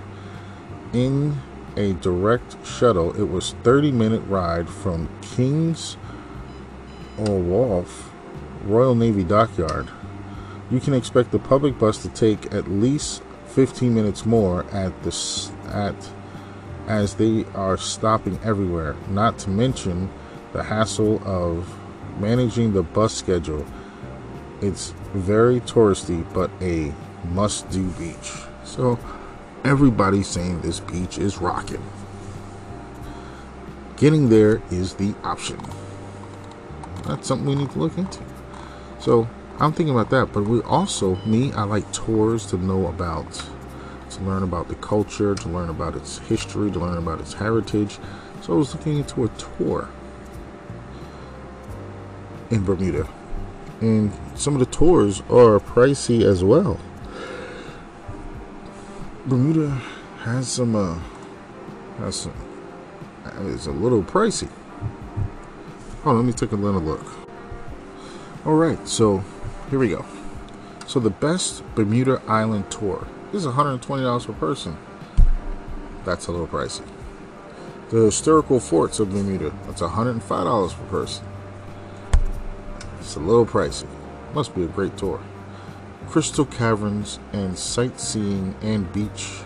[0.94, 1.42] In
[1.78, 5.98] a direct shuttle, it was 30 minute ride from Kings
[7.18, 8.12] or Wharf
[8.64, 9.90] Royal Navy Dockyard.
[10.70, 15.52] You can expect the public bus to take at least 15 minutes more at the
[15.68, 15.96] at
[16.88, 18.96] as they are stopping everywhere.
[19.10, 20.10] Not to mention
[20.54, 21.78] the hassle of
[22.20, 23.66] managing the bus schedule.
[24.62, 26.94] It's very touristy, but a
[27.34, 28.32] must do beach.
[28.64, 29.00] So,
[29.64, 31.84] everybody's saying this beach is rocking.
[33.98, 35.60] Getting there is the option.
[37.06, 38.24] That's something we need to look into.
[39.00, 39.28] So,
[39.60, 43.32] I'm thinking about that, but we also, me, I like tours to know about,
[44.10, 48.00] to learn about the culture, to learn about its history, to learn about its heritage.
[48.42, 49.90] So, I was looking into a tour
[52.50, 53.08] in Bermuda.
[53.82, 56.80] And some of the tours are pricey as well.
[59.26, 59.70] Bermuda
[60.24, 60.98] has some uh
[62.00, 62.34] has some
[63.54, 64.50] it's a little pricey.
[66.04, 67.06] Oh, let me take a little look.
[68.46, 69.24] All right, so
[69.70, 70.04] here we go.
[70.88, 74.76] So the best Bermuda Island tour is $120 per person.
[76.04, 76.84] That's a little pricey.
[77.90, 81.26] The historical forts of Bermuda, that's $105 per person.
[83.00, 83.88] It's a little pricey.
[84.34, 85.22] Must be a great tour.
[86.08, 89.42] Crystal Caverns and sightseeing and beach.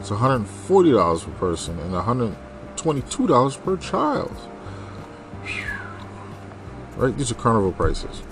[0.00, 4.36] It's $140 per person and $122 per child.
[6.96, 8.22] Right, these are carnival prices.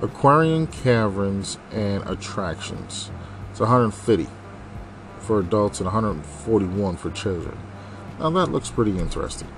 [0.00, 3.10] Aquarium caverns and attractions.
[3.50, 4.26] It's 150
[5.18, 7.58] for adults and 141 for children.
[8.18, 9.48] Now that looks pretty interesting.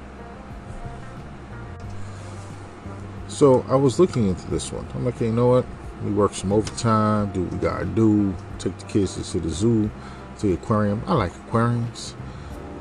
[3.28, 4.86] So I was looking into this one.
[4.94, 5.66] I'm like, you know what?
[6.04, 9.90] We work some overtime, do what we gotta do, take the kids to the zoo,
[10.38, 11.02] to the aquarium.
[11.06, 12.14] I like aquariums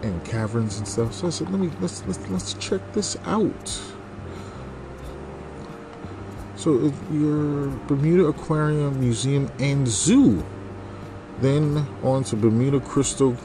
[0.04, 1.14] and caverns and stuff.
[1.14, 3.82] So I said, let me let's let's let's check this out.
[6.56, 10.44] So your Bermuda Aquarium Museum and Zoo.
[11.40, 13.36] Then on to Bermuda Crystal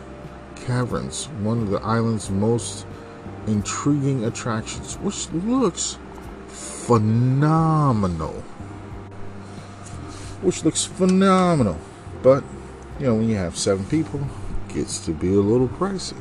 [0.56, 2.86] Caverns, one of the island's most
[3.46, 5.96] intriguing attractions, which looks
[6.48, 8.42] phenomenal.
[10.42, 11.78] Which looks phenomenal.
[12.22, 12.44] But,
[12.98, 14.20] you know, when you have seven people,
[14.68, 16.20] it gets to be a little pricey.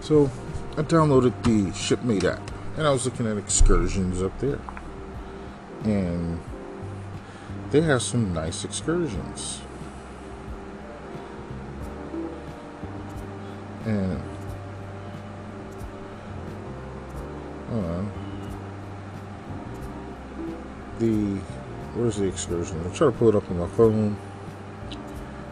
[0.00, 0.30] So
[0.76, 2.50] I downloaded the Shipmate app.
[2.76, 4.58] and I was looking at excursions up there,
[5.84, 6.40] and
[7.70, 9.60] they have some nice excursions.
[13.84, 14.22] And.
[20.96, 21.40] The
[21.94, 22.80] where's the excursion?
[22.84, 24.16] I'm trying to pull it up on my phone.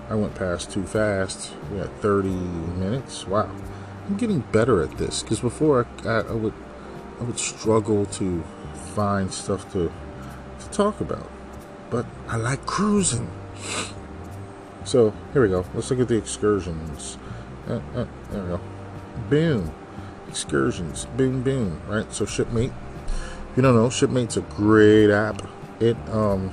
[0.08, 1.54] I went past too fast.
[1.70, 3.26] We had 30 minutes.
[3.26, 3.50] Wow,
[4.06, 6.54] I'm getting better at this because before I, I, I would
[7.20, 8.42] I would struggle to
[8.94, 9.92] find stuff to
[10.60, 11.30] to talk about.
[11.90, 13.30] But I like cruising.
[14.84, 15.64] So here we go.
[15.74, 17.18] Let's look at the excursions.
[17.68, 18.60] Uh, uh, there we go.
[19.30, 19.74] Boom.
[20.28, 21.06] Excursions.
[21.16, 21.80] Boom, boom.
[21.86, 22.12] Right.
[22.12, 22.72] So Shipmate.
[23.50, 25.42] If you don't know, Shipmate's a great app.
[25.82, 26.52] It um.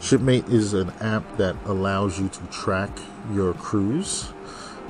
[0.00, 2.90] Shipmate is an app that allows you to track
[3.32, 4.32] your cruise,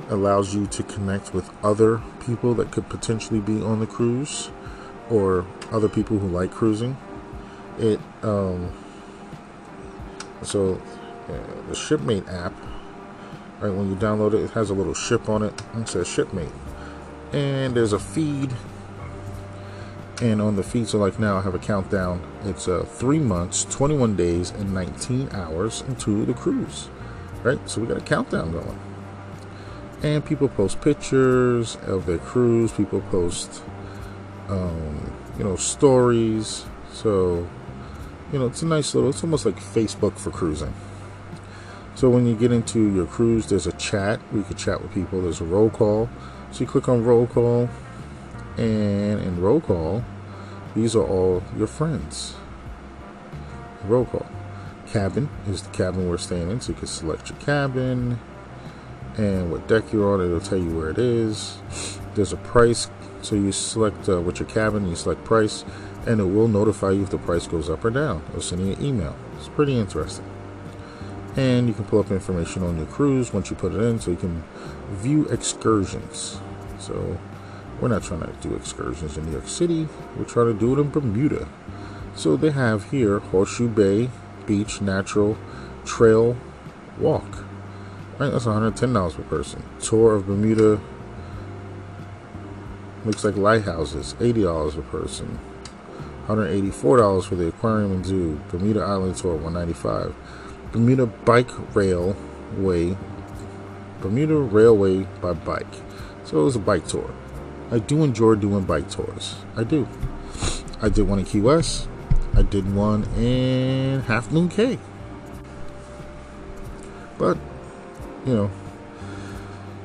[0.09, 4.51] allows you to connect with other people that could potentially be on the cruise,
[5.09, 6.97] or other people who like cruising.
[7.77, 8.71] It um.
[10.43, 10.81] So,
[11.67, 12.53] the Shipmate app
[13.59, 15.53] Right when you download it, it has a little ship on it.
[15.75, 16.51] It says Shipmate,
[17.33, 18.53] and there's a feed.
[20.21, 22.21] And on the feed, so like now I have a countdown.
[22.43, 26.89] It's uh, three months, 21 days, and 19 hours into the cruise.
[27.41, 28.79] Right, so we got a countdown going.
[30.03, 32.71] And people post pictures of their cruise.
[32.71, 33.63] People post,
[34.49, 36.65] um, you know, stories.
[36.91, 37.47] So,
[38.33, 39.09] you know, it's a nice little.
[39.09, 40.73] It's almost like Facebook for cruising.
[41.95, 44.21] So when you get into your cruise, there's a chat.
[44.33, 45.21] We could chat with people.
[45.21, 46.09] There's a roll call.
[46.51, 47.69] So you click on roll call,
[48.57, 50.03] and in roll call,
[50.75, 52.35] these are all your friends.
[53.85, 54.25] Roll call.
[54.87, 58.19] Cabin is the cabin we're staying in, so you can select your cabin
[59.17, 60.21] and what deck you're on.
[60.21, 61.57] It'll tell you where it is.
[62.15, 62.89] There's a price,
[63.21, 65.63] so you select uh, with your cabin, you select price,
[66.07, 68.23] and it will notify you if the price goes up or down.
[68.29, 69.15] It'll send you an email.
[69.37, 70.25] It's pretty interesting
[71.35, 74.11] and you can pull up information on your cruise once you put it in so
[74.11, 74.43] you can
[74.89, 76.39] view excursions
[76.79, 77.17] so
[77.81, 79.87] we're not trying to do excursions in new york city.
[80.17, 81.47] We're trying to do it in bermuda.
[82.15, 84.09] So they have here horseshoe bay
[84.45, 85.37] beach natural
[85.85, 86.35] trail
[86.97, 87.45] walk.
[88.17, 89.63] Right that's $110 per person.
[89.79, 90.81] Tour of bermuda
[93.05, 95.39] looks like lighthouses $80 per person.
[96.27, 98.39] $184 for the aquarium and zoo.
[98.49, 100.13] Bermuda island tour 195
[100.71, 102.95] Bermuda Bike Railway,
[104.01, 105.65] Bermuda Railway by bike.
[106.25, 107.11] So it was a bike tour.
[107.71, 109.35] I do enjoy doing bike tours.
[109.55, 109.87] I do.
[110.81, 111.87] I did one in Key West.
[112.35, 114.79] I did one in Half Moon Cay.
[117.17, 117.37] But,
[118.25, 118.51] you know,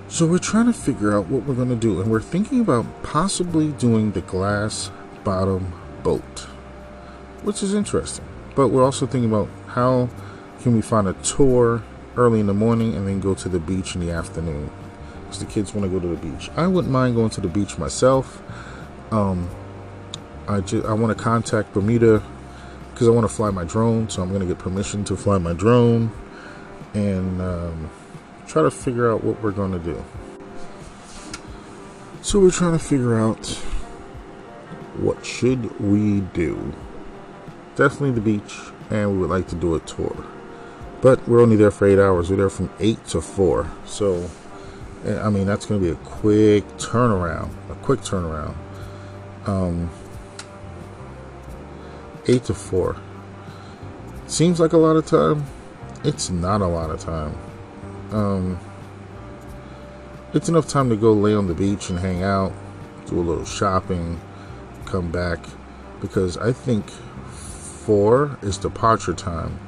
[0.08, 2.00] so we're trying to figure out what we're going to do.
[2.00, 4.90] And we're thinking about possibly doing the glass
[5.24, 6.40] bottom boat,
[7.42, 8.24] which is interesting.
[8.54, 10.08] But we're also thinking about how
[10.62, 11.82] can we find a tour
[12.16, 14.70] early in the morning and then go to the beach in the afternoon?
[15.34, 16.48] Because the kids want to go to the beach.
[16.54, 18.40] I wouldn't mind going to the beach myself.
[19.10, 19.50] Um,
[20.46, 22.22] I just I want to contact Bermuda
[22.92, 24.08] because I want to fly my drone.
[24.08, 26.12] So I'm going to get permission to fly my drone
[26.92, 27.90] and um,
[28.46, 30.04] try to figure out what we're going to do.
[32.22, 33.44] So we're trying to figure out
[34.98, 36.72] what should we do.
[37.74, 38.56] Definitely the beach,
[38.88, 40.24] and we would like to do a tour.
[41.00, 42.30] But we're only there for eight hours.
[42.30, 43.68] We're there from eight to four.
[43.84, 44.30] So,
[45.06, 47.50] I mean, that's going to be a quick turnaround.
[47.70, 48.54] A quick turnaround.
[49.46, 49.90] Um,
[52.26, 52.96] eight to four.
[54.26, 55.44] Seems like a lot of time.
[56.04, 57.36] It's not a lot of time.
[58.10, 58.58] Um,
[60.32, 62.52] it's enough time to go lay on the beach and hang out,
[63.06, 64.20] do a little shopping,
[64.86, 65.44] come back.
[66.00, 69.58] Because I think four is departure time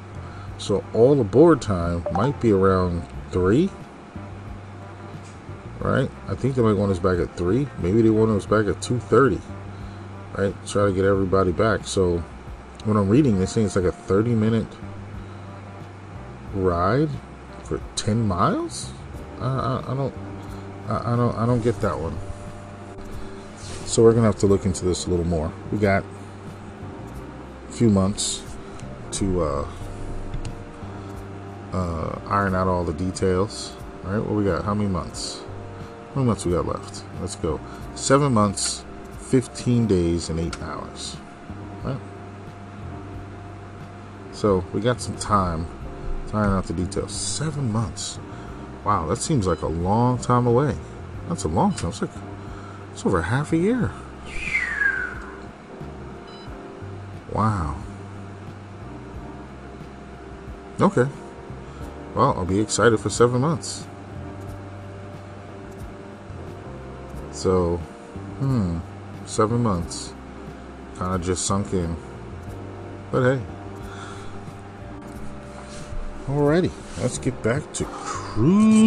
[0.57, 3.69] so all aboard time might be around three.
[5.79, 6.09] Right?
[6.27, 7.67] I think they might want us back at three.
[7.79, 9.39] Maybe they want us back at two thirty.
[10.35, 10.53] Right?
[10.65, 11.85] Try to get everybody back.
[11.85, 12.23] So
[12.87, 14.67] when I'm reading this thing, it's like a 30 minute
[16.53, 17.09] ride
[17.63, 18.91] for 10 miles.
[19.39, 20.13] I, I, I don't,
[20.87, 22.17] I, I don't, I don't get that one.
[23.85, 25.51] So we're gonna have to look into this a little more.
[25.71, 26.03] We got
[27.67, 28.43] a few months
[29.13, 29.67] to uh,
[31.73, 33.73] uh, iron out all the details.
[34.05, 34.63] All right, what we got?
[34.63, 35.41] How many months?
[36.17, 37.03] How months we got left?
[37.21, 37.59] Let's go.
[37.93, 38.83] Seven months,
[39.29, 41.15] 15 days, and eight hours.
[41.83, 41.99] Right.
[44.31, 45.67] So we got some time
[46.33, 47.11] iron out the details.
[47.11, 48.17] Seven months.
[48.83, 50.75] Wow, that seems like a long time away.
[51.29, 51.89] That's a long time.
[51.89, 52.09] It's like
[52.93, 53.91] It's over half a year.
[57.31, 57.77] Wow.
[60.81, 61.07] Okay.
[62.15, 63.86] Well, I'll be excited for seven months.
[67.37, 67.77] So,
[68.39, 68.79] hmm,
[69.27, 70.11] seven months.
[70.95, 71.95] Kind of just sunk in.
[73.11, 73.39] But hey.
[76.25, 78.83] Alrighty, let's get back to cruising.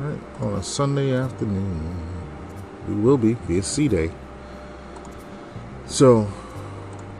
[0.00, 1.94] Alright, on a Sunday afternoon.
[2.88, 4.12] We will be, be a sea day.
[5.84, 6.26] So,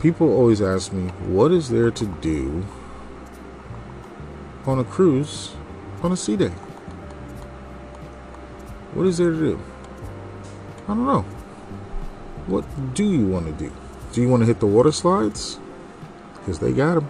[0.01, 2.65] people always ask me, what is there to do
[4.65, 5.51] on a cruise
[6.01, 6.53] on a sea day?
[8.95, 9.59] What is there to do?
[10.85, 11.21] I don't know.
[12.47, 13.71] What do you want to do?
[14.13, 15.59] Do you want to hit the water slides?
[16.35, 17.09] Because they got them.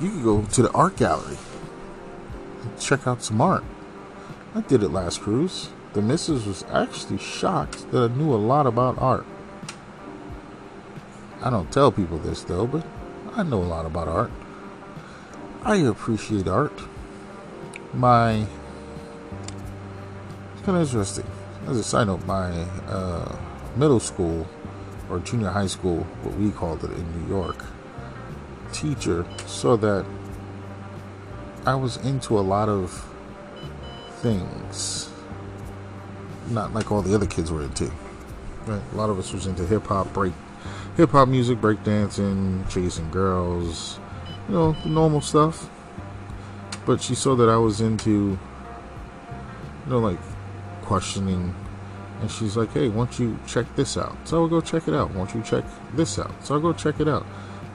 [0.00, 1.36] You can go to the art gallery
[2.62, 3.64] and check out some art.
[4.54, 5.68] I did it last cruise.
[5.92, 9.26] The missus was actually shocked that I knew a lot about art.
[11.42, 12.86] I don't tell people this though, but
[13.34, 14.30] I know a lot about art.
[15.62, 16.80] I appreciate art.
[17.92, 18.46] My
[20.66, 21.24] kind of interesting.
[21.68, 22.50] As a side note, my
[22.88, 23.36] uh,
[23.76, 24.48] middle school
[25.08, 27.64] or junior high school, what we called it in New York,
[28.72, 30.04] teacher saw that
[31.66, 32.90] I was into a lot of
[34.16, 35.08] things,
[36.50, 37.88] not like all the other kids were into.
[38.66, 38.82] Right?
[38.92, 40.32] A lot of us was into hip hop, break,
[40.96, 44.00] hip hop music, break dancing, chasing girls,
[44.48, 45.70] you know, the normal stuff.
[46.84, 48.38] But she saw that I was into, you
[49.86, 50.18] know, like
[50.86, 51.54] questioning.
[52.20, 54.16] And she's like, hey, why don't you check this out?
[54.24, 55.10] So I'll go check it out.
[55.10, 55.64] Why don't you check
[55.94, 56.32] this out?
[56.44, 57.26] So I'll go check it out.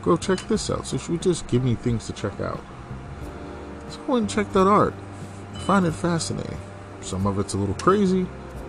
[0.01, 0.87] Go check this out.
[0.87, 2.59] So she would just give me things to check out.
[3.89, 4.95] So I went and checked out art.
[5.53, 6.57] I find it fascinating.
[7.01, 8.25] Some of it's a little crazy,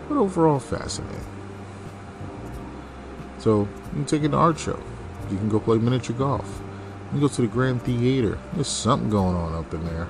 [0.08, 1.24] but overall fascinating.
[3.38, 4.78] So you can take an art show.
[5.30, 6.60] You can go play miniature golf.
[7.06, 8.38] You can go to the Grand Theater.
[8.52, 10.06] There's something going on up in there.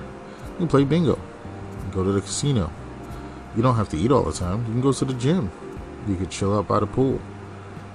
[0.51, 1.15] You can play bingo.
[1.15, 2.69] You can go to the casino.
[3.55, 4.65] You don't have to eat all the time.
[4.65, 5.51] You can go to the gym.
[6.07, 7.21] You can chill out by the pool.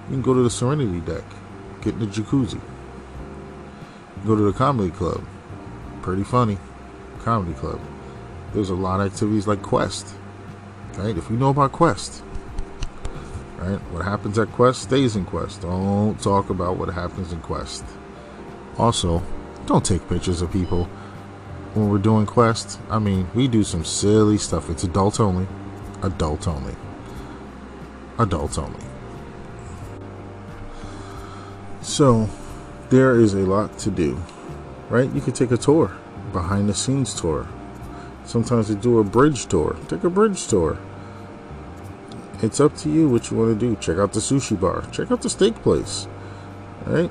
[0.09, 1.25] You can go to the Serenity deck.
[1.83, 2.61] Get in the jacuzzi.
[4.27, 5.25] Go to the comedy club.
[6.03, 6.59] Pretty funny.
[7.21, 7.81] Comedy club.
[8.53, 10.15] There's a lot of activities like Quest.
[10.97, 11.17] Right?
[11.17, 12.23] If you know about Quest,
[13.59, 13.79] right?
[13.93, 15.63] What happens at Quest stays in Quest.
[15.63, 17.85] Don't talk about what happens in Quest.
[18.79, 19.23] Also,
[19.67, 20.89] don't take pictures of people
[21.75, 22.81] when we're doing Quest.
[22.91, 24.71] I mean, we do some silly stuff.
[24.71, 25.47] It's adult only.
[26.03, 26.75] Adult only.
[28.19, 28.85] Adult only.
[31.81, 32.29] So,
[32.91, 34.21] there is a lot to do,
[34.89, 35.11] right?
[35.13, 35.97] You could take a tour,
[36.33, 37.49] behind the scenes tour.
[38.25, 39.77] Sometimes they do a bridge tour.
[39.89, 40.79] Take a bridge tour.
[42.43, 43.75] It's up to you what you want to do.
[43.77, 44.85] Check out the sushi bar.
[44.93, 46.07] Check out the steak place.
[46.85, 47.11] Right?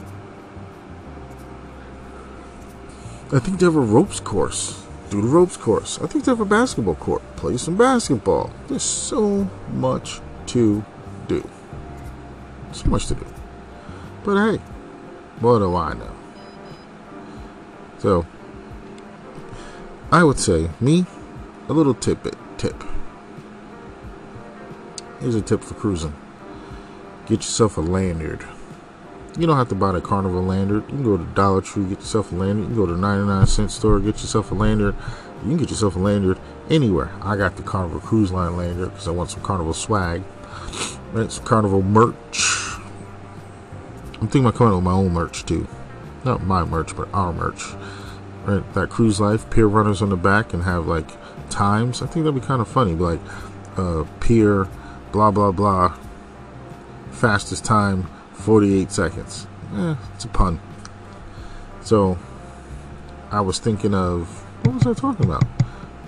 [3.32, 4.86] I think they have a ropes course.
[5.09, 5.99] Do the ropes course.
[6.01, 7.21] I think they have a basketball court.
[7.36, 8.51] Play some basketball.
[8.67, 10.86] There's so much to
[11.28, 11.47] do.
[12.71, 13.25] So much to do.
[14.23, 14.63] But hey,
[15.41, 16.15] what do I know?
[17.99, 18.25] So,
[20.11, 21.05] I would say, me,
[21.67, 22.82] a little tidbit tip.
[25.19, 26.13] Here's a tip for cruising
[27.25, 28.45] get yourself a lanyard.
[29.38, 30.83] You don't have to buy the Carnival lanyard.
[30.89, 32.57] You can go to Dollar Tree, get yourself a lanyard.
[32.57, 34.95] You can go to 99 cent store, get yourself a lanyard.
[35.43, 37.11] You can get yourself a lanyard anywhere.
[37.21, 40.23] I got the Carnival Cruise Line lanyard because I want some Carnival swag.
[41.13, 42.79] Right, some Carnival merch.
[44.19, 45.67] I'm thinking about coming up with my own merch too.
[46.25, 47.63] Not my merch, but our merch.
[48.45, 51.07] Right, that cruise life, pier runners on the back, and have like
[51.51, 52.01] times.
[52.01, 52.93] I think that'd be kind of funny.
[52.93, 53.19] Like
[53.77, 54.67] uh, pier,
[55.11, 55.95] blah blah blah.
[57.11, 58.09] Fastest time,
[58.48, 59.45] 48 seconds.
[59.76, 60.62] Eh, it's a pun.
[61.82, 62.18] So,
[63.30, 64.30] I was thinking of
[64.66, 65.43] what was I talking about?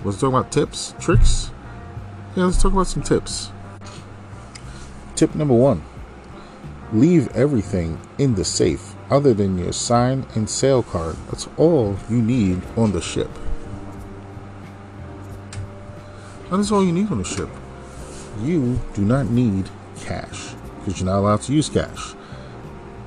[0.04, 1.50] Was I talking about tips, tricks?
[2.34, 3.52] Yeah, let's talk about some tips.
[5.16, 5.82] Tip number one
[6.94, 11.16] leave everything in the safe other than your sign and sail card.
[11.26, 13.28] That's all you need on the ship.
[16.48, 17.50] That is all you need on the ship.
[18.40, 19.68] You do not need
[20.00, 22.14] cash because you're not allowed to use cash.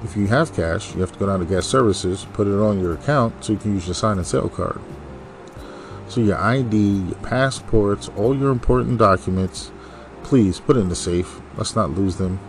[0.03, 2.81] If you have cash, you have to go down to guest services, put it on
[2.81, 4.81] your account so you can use your sign and sail card.
[6.09, 9.71] So your ID, your passports, all your important documents,
[10.23, 11.39] please put in the safe.
[11.57, 12.39] Let's not lose them.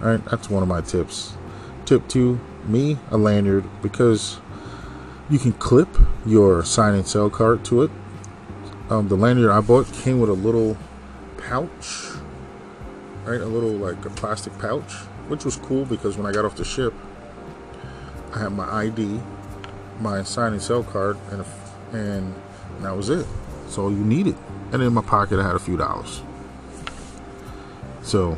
[0.00, 1.36] All right, that's one of my tips.
[1.84, 4.40] Tip two, me a lanyard because
[5.30, 5.88] you can clip
[6.26, 7.90] your sign and sail card to it.
[8.90, 10.76] Um, the lanyard I bought came with a little
[11.38, 12.08] pouch,
[13.24, 13.40] right?
[13.40, 14.92] A little like a plastic pouch,
[15.28, 16.92] which was cool because when I got off the ship,
[18.32, 19.20] I had my ID,
[20.00, 22.34] my sign and sail card, and a, and
[22.80, 23.26] that was it.
[23.62, 24.36] That's all you needed.
[24.72, 26.22] And in my pocket, I had a few dollars.
[28.02, 28.36] So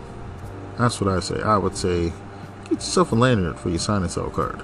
[0.79, 1.43] that's what I say.
[1.43, 2.13] I would say
[2.65, 4.63] get yourself a lanyard for your sign and sail card.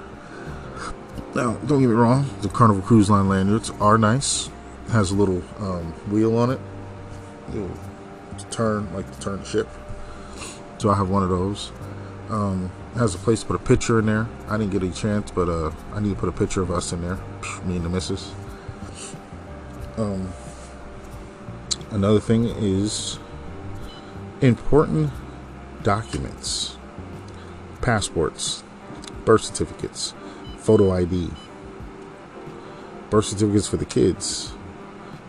[1.35, 4.49] Now, don't get me wrong, the Carnival Cruise Line lanyards are nice.
[4.85, 6.59] It has a little um, wheel on it.
[7.49, 7.71] It'll
[8.51, 9.67] turn, like to turn the ship.
[10.77, 11.71] So I have one of those.
[12.29, 14.27] Um, has a place to put a picture in there.
[14.47, 16.93] I didn't get a chance, but uh, I need to put a picture of us
[16.93, 17.17] in there.
[17.65, 18.33] Me and the missus.
[19.97, 20.31] Um,
[21.91, 23.19] another thing is
[24.41, 25.11] important
[25.83, 26.77] documents
[27.81, 28.63] passports,
[29.25, 30.13] birth certificates,
[30.57, 31.29] photo ID,
[33.09, 34.53] birth certificates for the kids,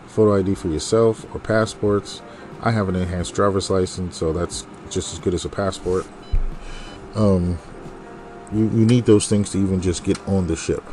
[0.07, 2.21] photo ID for yourself, or passports.
[2.61, 6.07] I have an enhanced driver's license, so that's just as good as a passport.
[7.15, 7.57] Um,
[8.53, 10.83] you, you need those things to even just get on the ship.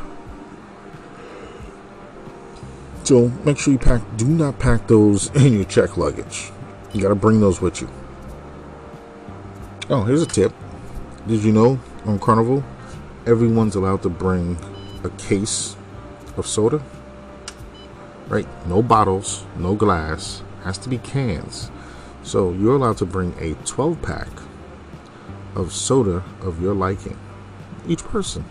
[3.03, 6.51] So make sure you pack, do not pack those in your check luggage.
[6.93, 7.89] You got to bring those with you.
[9.89, 10.53] Oh, here's a tip.
[11.27, 12.63] Did you know on Carnival,
[13.25, 14.57] everyone's allowed to bring
[15.03, 15.75] a case
[16.37, 16.81] of soda?
[18.27, 18.47] Right?
[18.67, 21.69] No bottles, no glass, has to be cans.
[22.23, 24.29] So you're allowed to bring a 12 pack
[25.55, 27.17] of soda of your liking,
[27.87, 28.45] each person.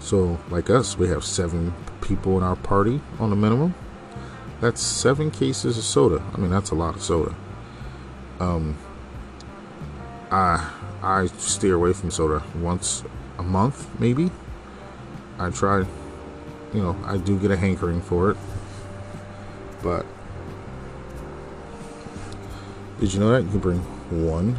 [0.00, 3.74] So, like us, we have seven people in our party on the minimum.
[4.60, 6.22] That's seven cases of soda.
[6.34, 7.34] I mean, that's a lot of soda.
[8.40, 8.76] Um,
[10.30, 10.70] I
[11.02, 13.04] I steer away from soda once
[13.38, 14.30] a month, maybe.
[15.38, 15.78] I try,
[16.72, 18.36] you know, I do get a hankering for it,
[19.82, 20.06] but
[23.00, 23.80] did you know that you can bring
[24.26, 24.56] one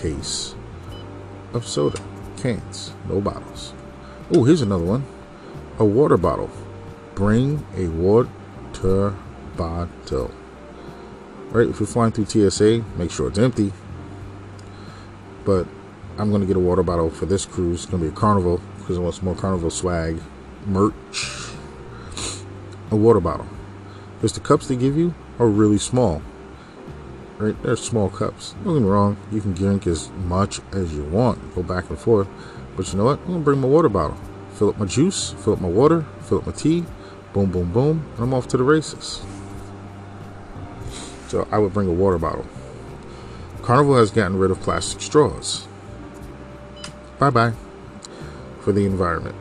[0.00, 0.54] case
[1.52, 2.00] of soda,
[2.36, 3.72] cans, no bottles.
[4.32, 5.04] Oh, here's another one
[5.78, 6.50] a water bottle.
[7.14, 9.14] Bring a water
[9.56, 10.30] bottle.
[11.50, 11.68] Right?
[11.68, 13.72] If you're flying through TSA, make sure it's empty.
[15.44, 15.66] But
[16.18, 17.82] I'm going to get a water bottle for this cruise.
[17.82, 20.20] It's going to be a carnival because I want some more carnival swag,
[20.66, 21.50] merch.
[22.90, 23.46] A water bottle.
[24.16, 26.22] Because the cups they give you are really small.
[27.38, 27.60] Right?
[27.62, 28.54] They're small cups.
[28.64, 29.16] Don't get me wrong.
[29.32, 31.54] You can drink as much as you want.
[31.54, 32.28] Go back and forth.
[32.76, 33.20] But you know what?
[33.26, 34.16] I'm to bring my water bottle
[34.54, 36.84] fill up my juice, fill up my water, fill up my tea,
[37.32, 39.22] boom, boom, boom, and I'm off to the races.
[41.28, 42.46] So I would bring a water bottle.
[43.62, 45.66] Carnival has gotten rid of plastic straws.
[47.18, 47.52] Bye bye
[48.60, 49.34] for the environment.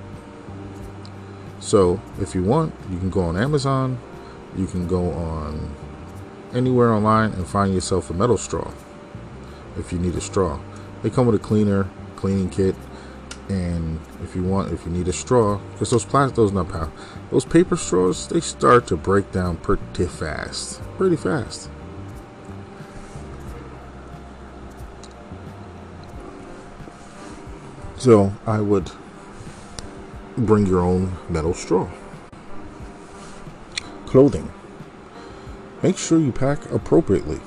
[1.60, 4.00] So if you want, you can go on Amazon,
[4.58, 5.76] you can go on
[6.54, 8.72] anywhere online and find yourself a metal straw
[9.78, 10.60] if you need a straw.
[11.02, 12.76] They come with a cleaner, cleaning kit,
[13.50, 16.90] and if you want if you need a straw because those plastic those not power
[17.30, 21.70] those paper straws they start to break down pretty fast pretty fast.
[27.98, 28.92] So i would
[30.38, 31.90] bring your own metal straw.
[34.08, 34.52] Clothing
[35.84, 37.40] make sure you pack appropriately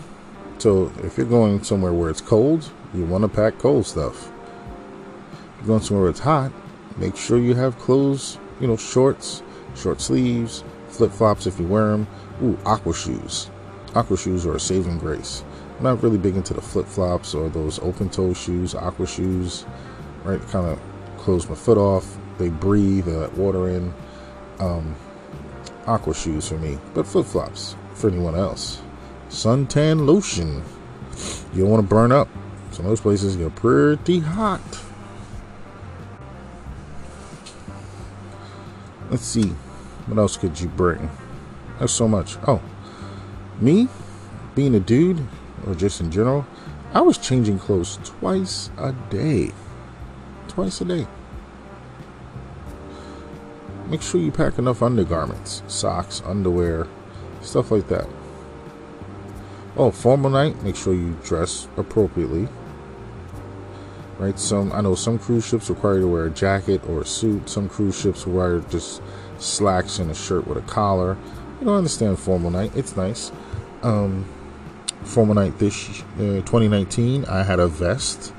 [0.58, 4.30] so if you're going somewhere where it's cold you want to pack cold stuff
[5.58, 6.52] You're going somewhere where it's hot,
[6.96, 9.42] make sure you have clothes, you know, shorts,
[9.74, 12.06] short sleeves, flip flops if you wear them.
[12.42, 13.50] Ooh, aqua shoes.
[13.94, 15.42] Aqua shoes are a saving grace.
[15.78, 19.66] I'm not really big into the flip flops or those open toe shoes, aqua shoes,
[20.24, 20.40] right?
[20.48, 20.80] Kind of
[21.18, 22.18] close my foot off.
[22.38, 23.94] They breathe, they let water in.
[24.58, 24.94] Um,
[25.86, 28.80] aqua shoes for me, but flip flops for anyone else.
[29.28, 30.62] Suntan lotion.
[31.52, 32.28] You don't want to burn up.
[32.78, 34.60] Of those places get pretty hot.
[39.08, 39.48] Let's see.
[40.06, 41.08] What else could you bring?
[41.78, 42.36] There's so much.
[42.46, 42.60] Oh,
[43.60, 43.88] me
[44.54, 45.26] being a dude,
[45.66, 46.46] or just in general,
[46.92, 49.52] I was changing clothes twice a day.
[50.48, 51.06] Twice a day.
[53.88, 56.86] Make sure you pack enough undergarments, socks, underwear,
[57.46, 58.06] stuff like that.
[59.76, 62.48] Oh, formal night, make sure you dress appropriately
[64.18, 64.38] right?
[64.38, 67.48] Some I know some cruise ships require you to wear a jacket or a suit.
[67.48, 69.02] Some cruise ships require just
[69.38, 71.16] slacks and a shirt with a collar.
[71.60, 72.72] You don't understand formal night.
[72.74, 73.32] It's nice.
[73.82, 74.24] Um,
[75.04, 78.32] formal night this uh, 2019, I had a vest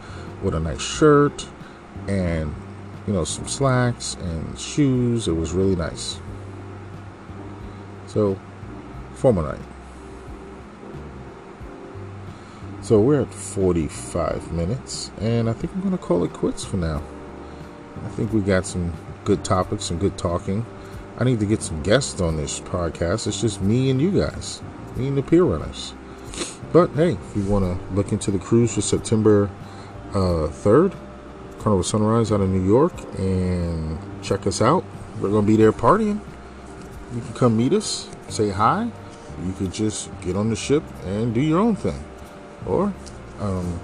[0.43, 1.47] with a nice shirt
[2.07, 2.53] and
[3.05, 5.27] you know some slacks and shoes.
[5.27, 6.19] It was really nice.
[8.07, 8.39] So
[9.21, 9.59] Fomalite.
[12.81, 16.77] So we're at 45 minutes, and I think I'm going to call it quits for
[16.77, 17.03] now.
[18.05, 18.93] I think we got some
[19.25, 20.65] good topics, some good talking.
[21.17, 23.27] I need to get some guests on this podcast.
[23.27, 24.61] It's just me and you guys,
[24.95, 25.95] me and the Pier Runners.
[26.71, 29.49] But hey, if you want to look into the cruise for September
[30.11, 30.95] uh, 3rd,
[31.59, 34.85] Carnival Sunrise out of New York, and check us out.
[35.19, 36.21] We're going to be there partying.
[37.13, 38.91] You can come meet us, say hi.
[39.45, 42.03] You could just get on the ship and do your own thing.
[42.65, 42.93] Or,
[43.39, 43.79] um,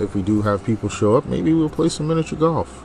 [0.00, 2.84] if we do have people show up, maybe we'll play some miniature golf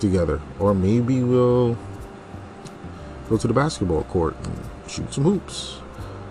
[0.00, 0.40] together.
[0.58, 1.76] Or maybe we'll
[3.28, 5.78] go to the basketball court and shoot some hoops.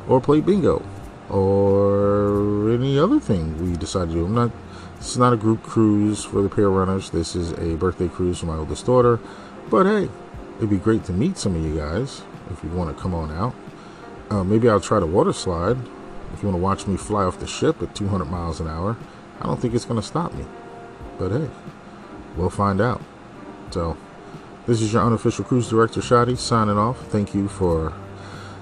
[0.07, 0.83] Or play bingo.
[1.29, 4.25] Or any other thing we decide to do.
[4.25, 4.51] I'm not
[4.97, 7.11] this is not a group cruise for the Pier Runners.
[7.11, 9.19] This is a birthday cruise for my oldest daughter.
[9.69, 10.09] But hey,
[10.57, 13.31] it'd be great to meet some of you guys if you want to come on
[13.31, 13.53] out.
[14.29, 15.77] Uh, maybe I'll try the water slide
[16.33, 18.97] if you want to watch me fly off the ship at 200 miles an hour,
[19.39, 20.45] I don't think it's going to stop me.
[21.17, 21.49] But hey,
[22.35, 23.01] we'll find out.
[23.71, 23.97] So,
[24.65, 26.99] this is your unofficial cruise director, Shadi, signing off.
[27.07, 27.93] Thank you for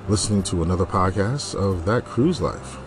[0.07, 2.78] listening to another podcast of That Cruise Life.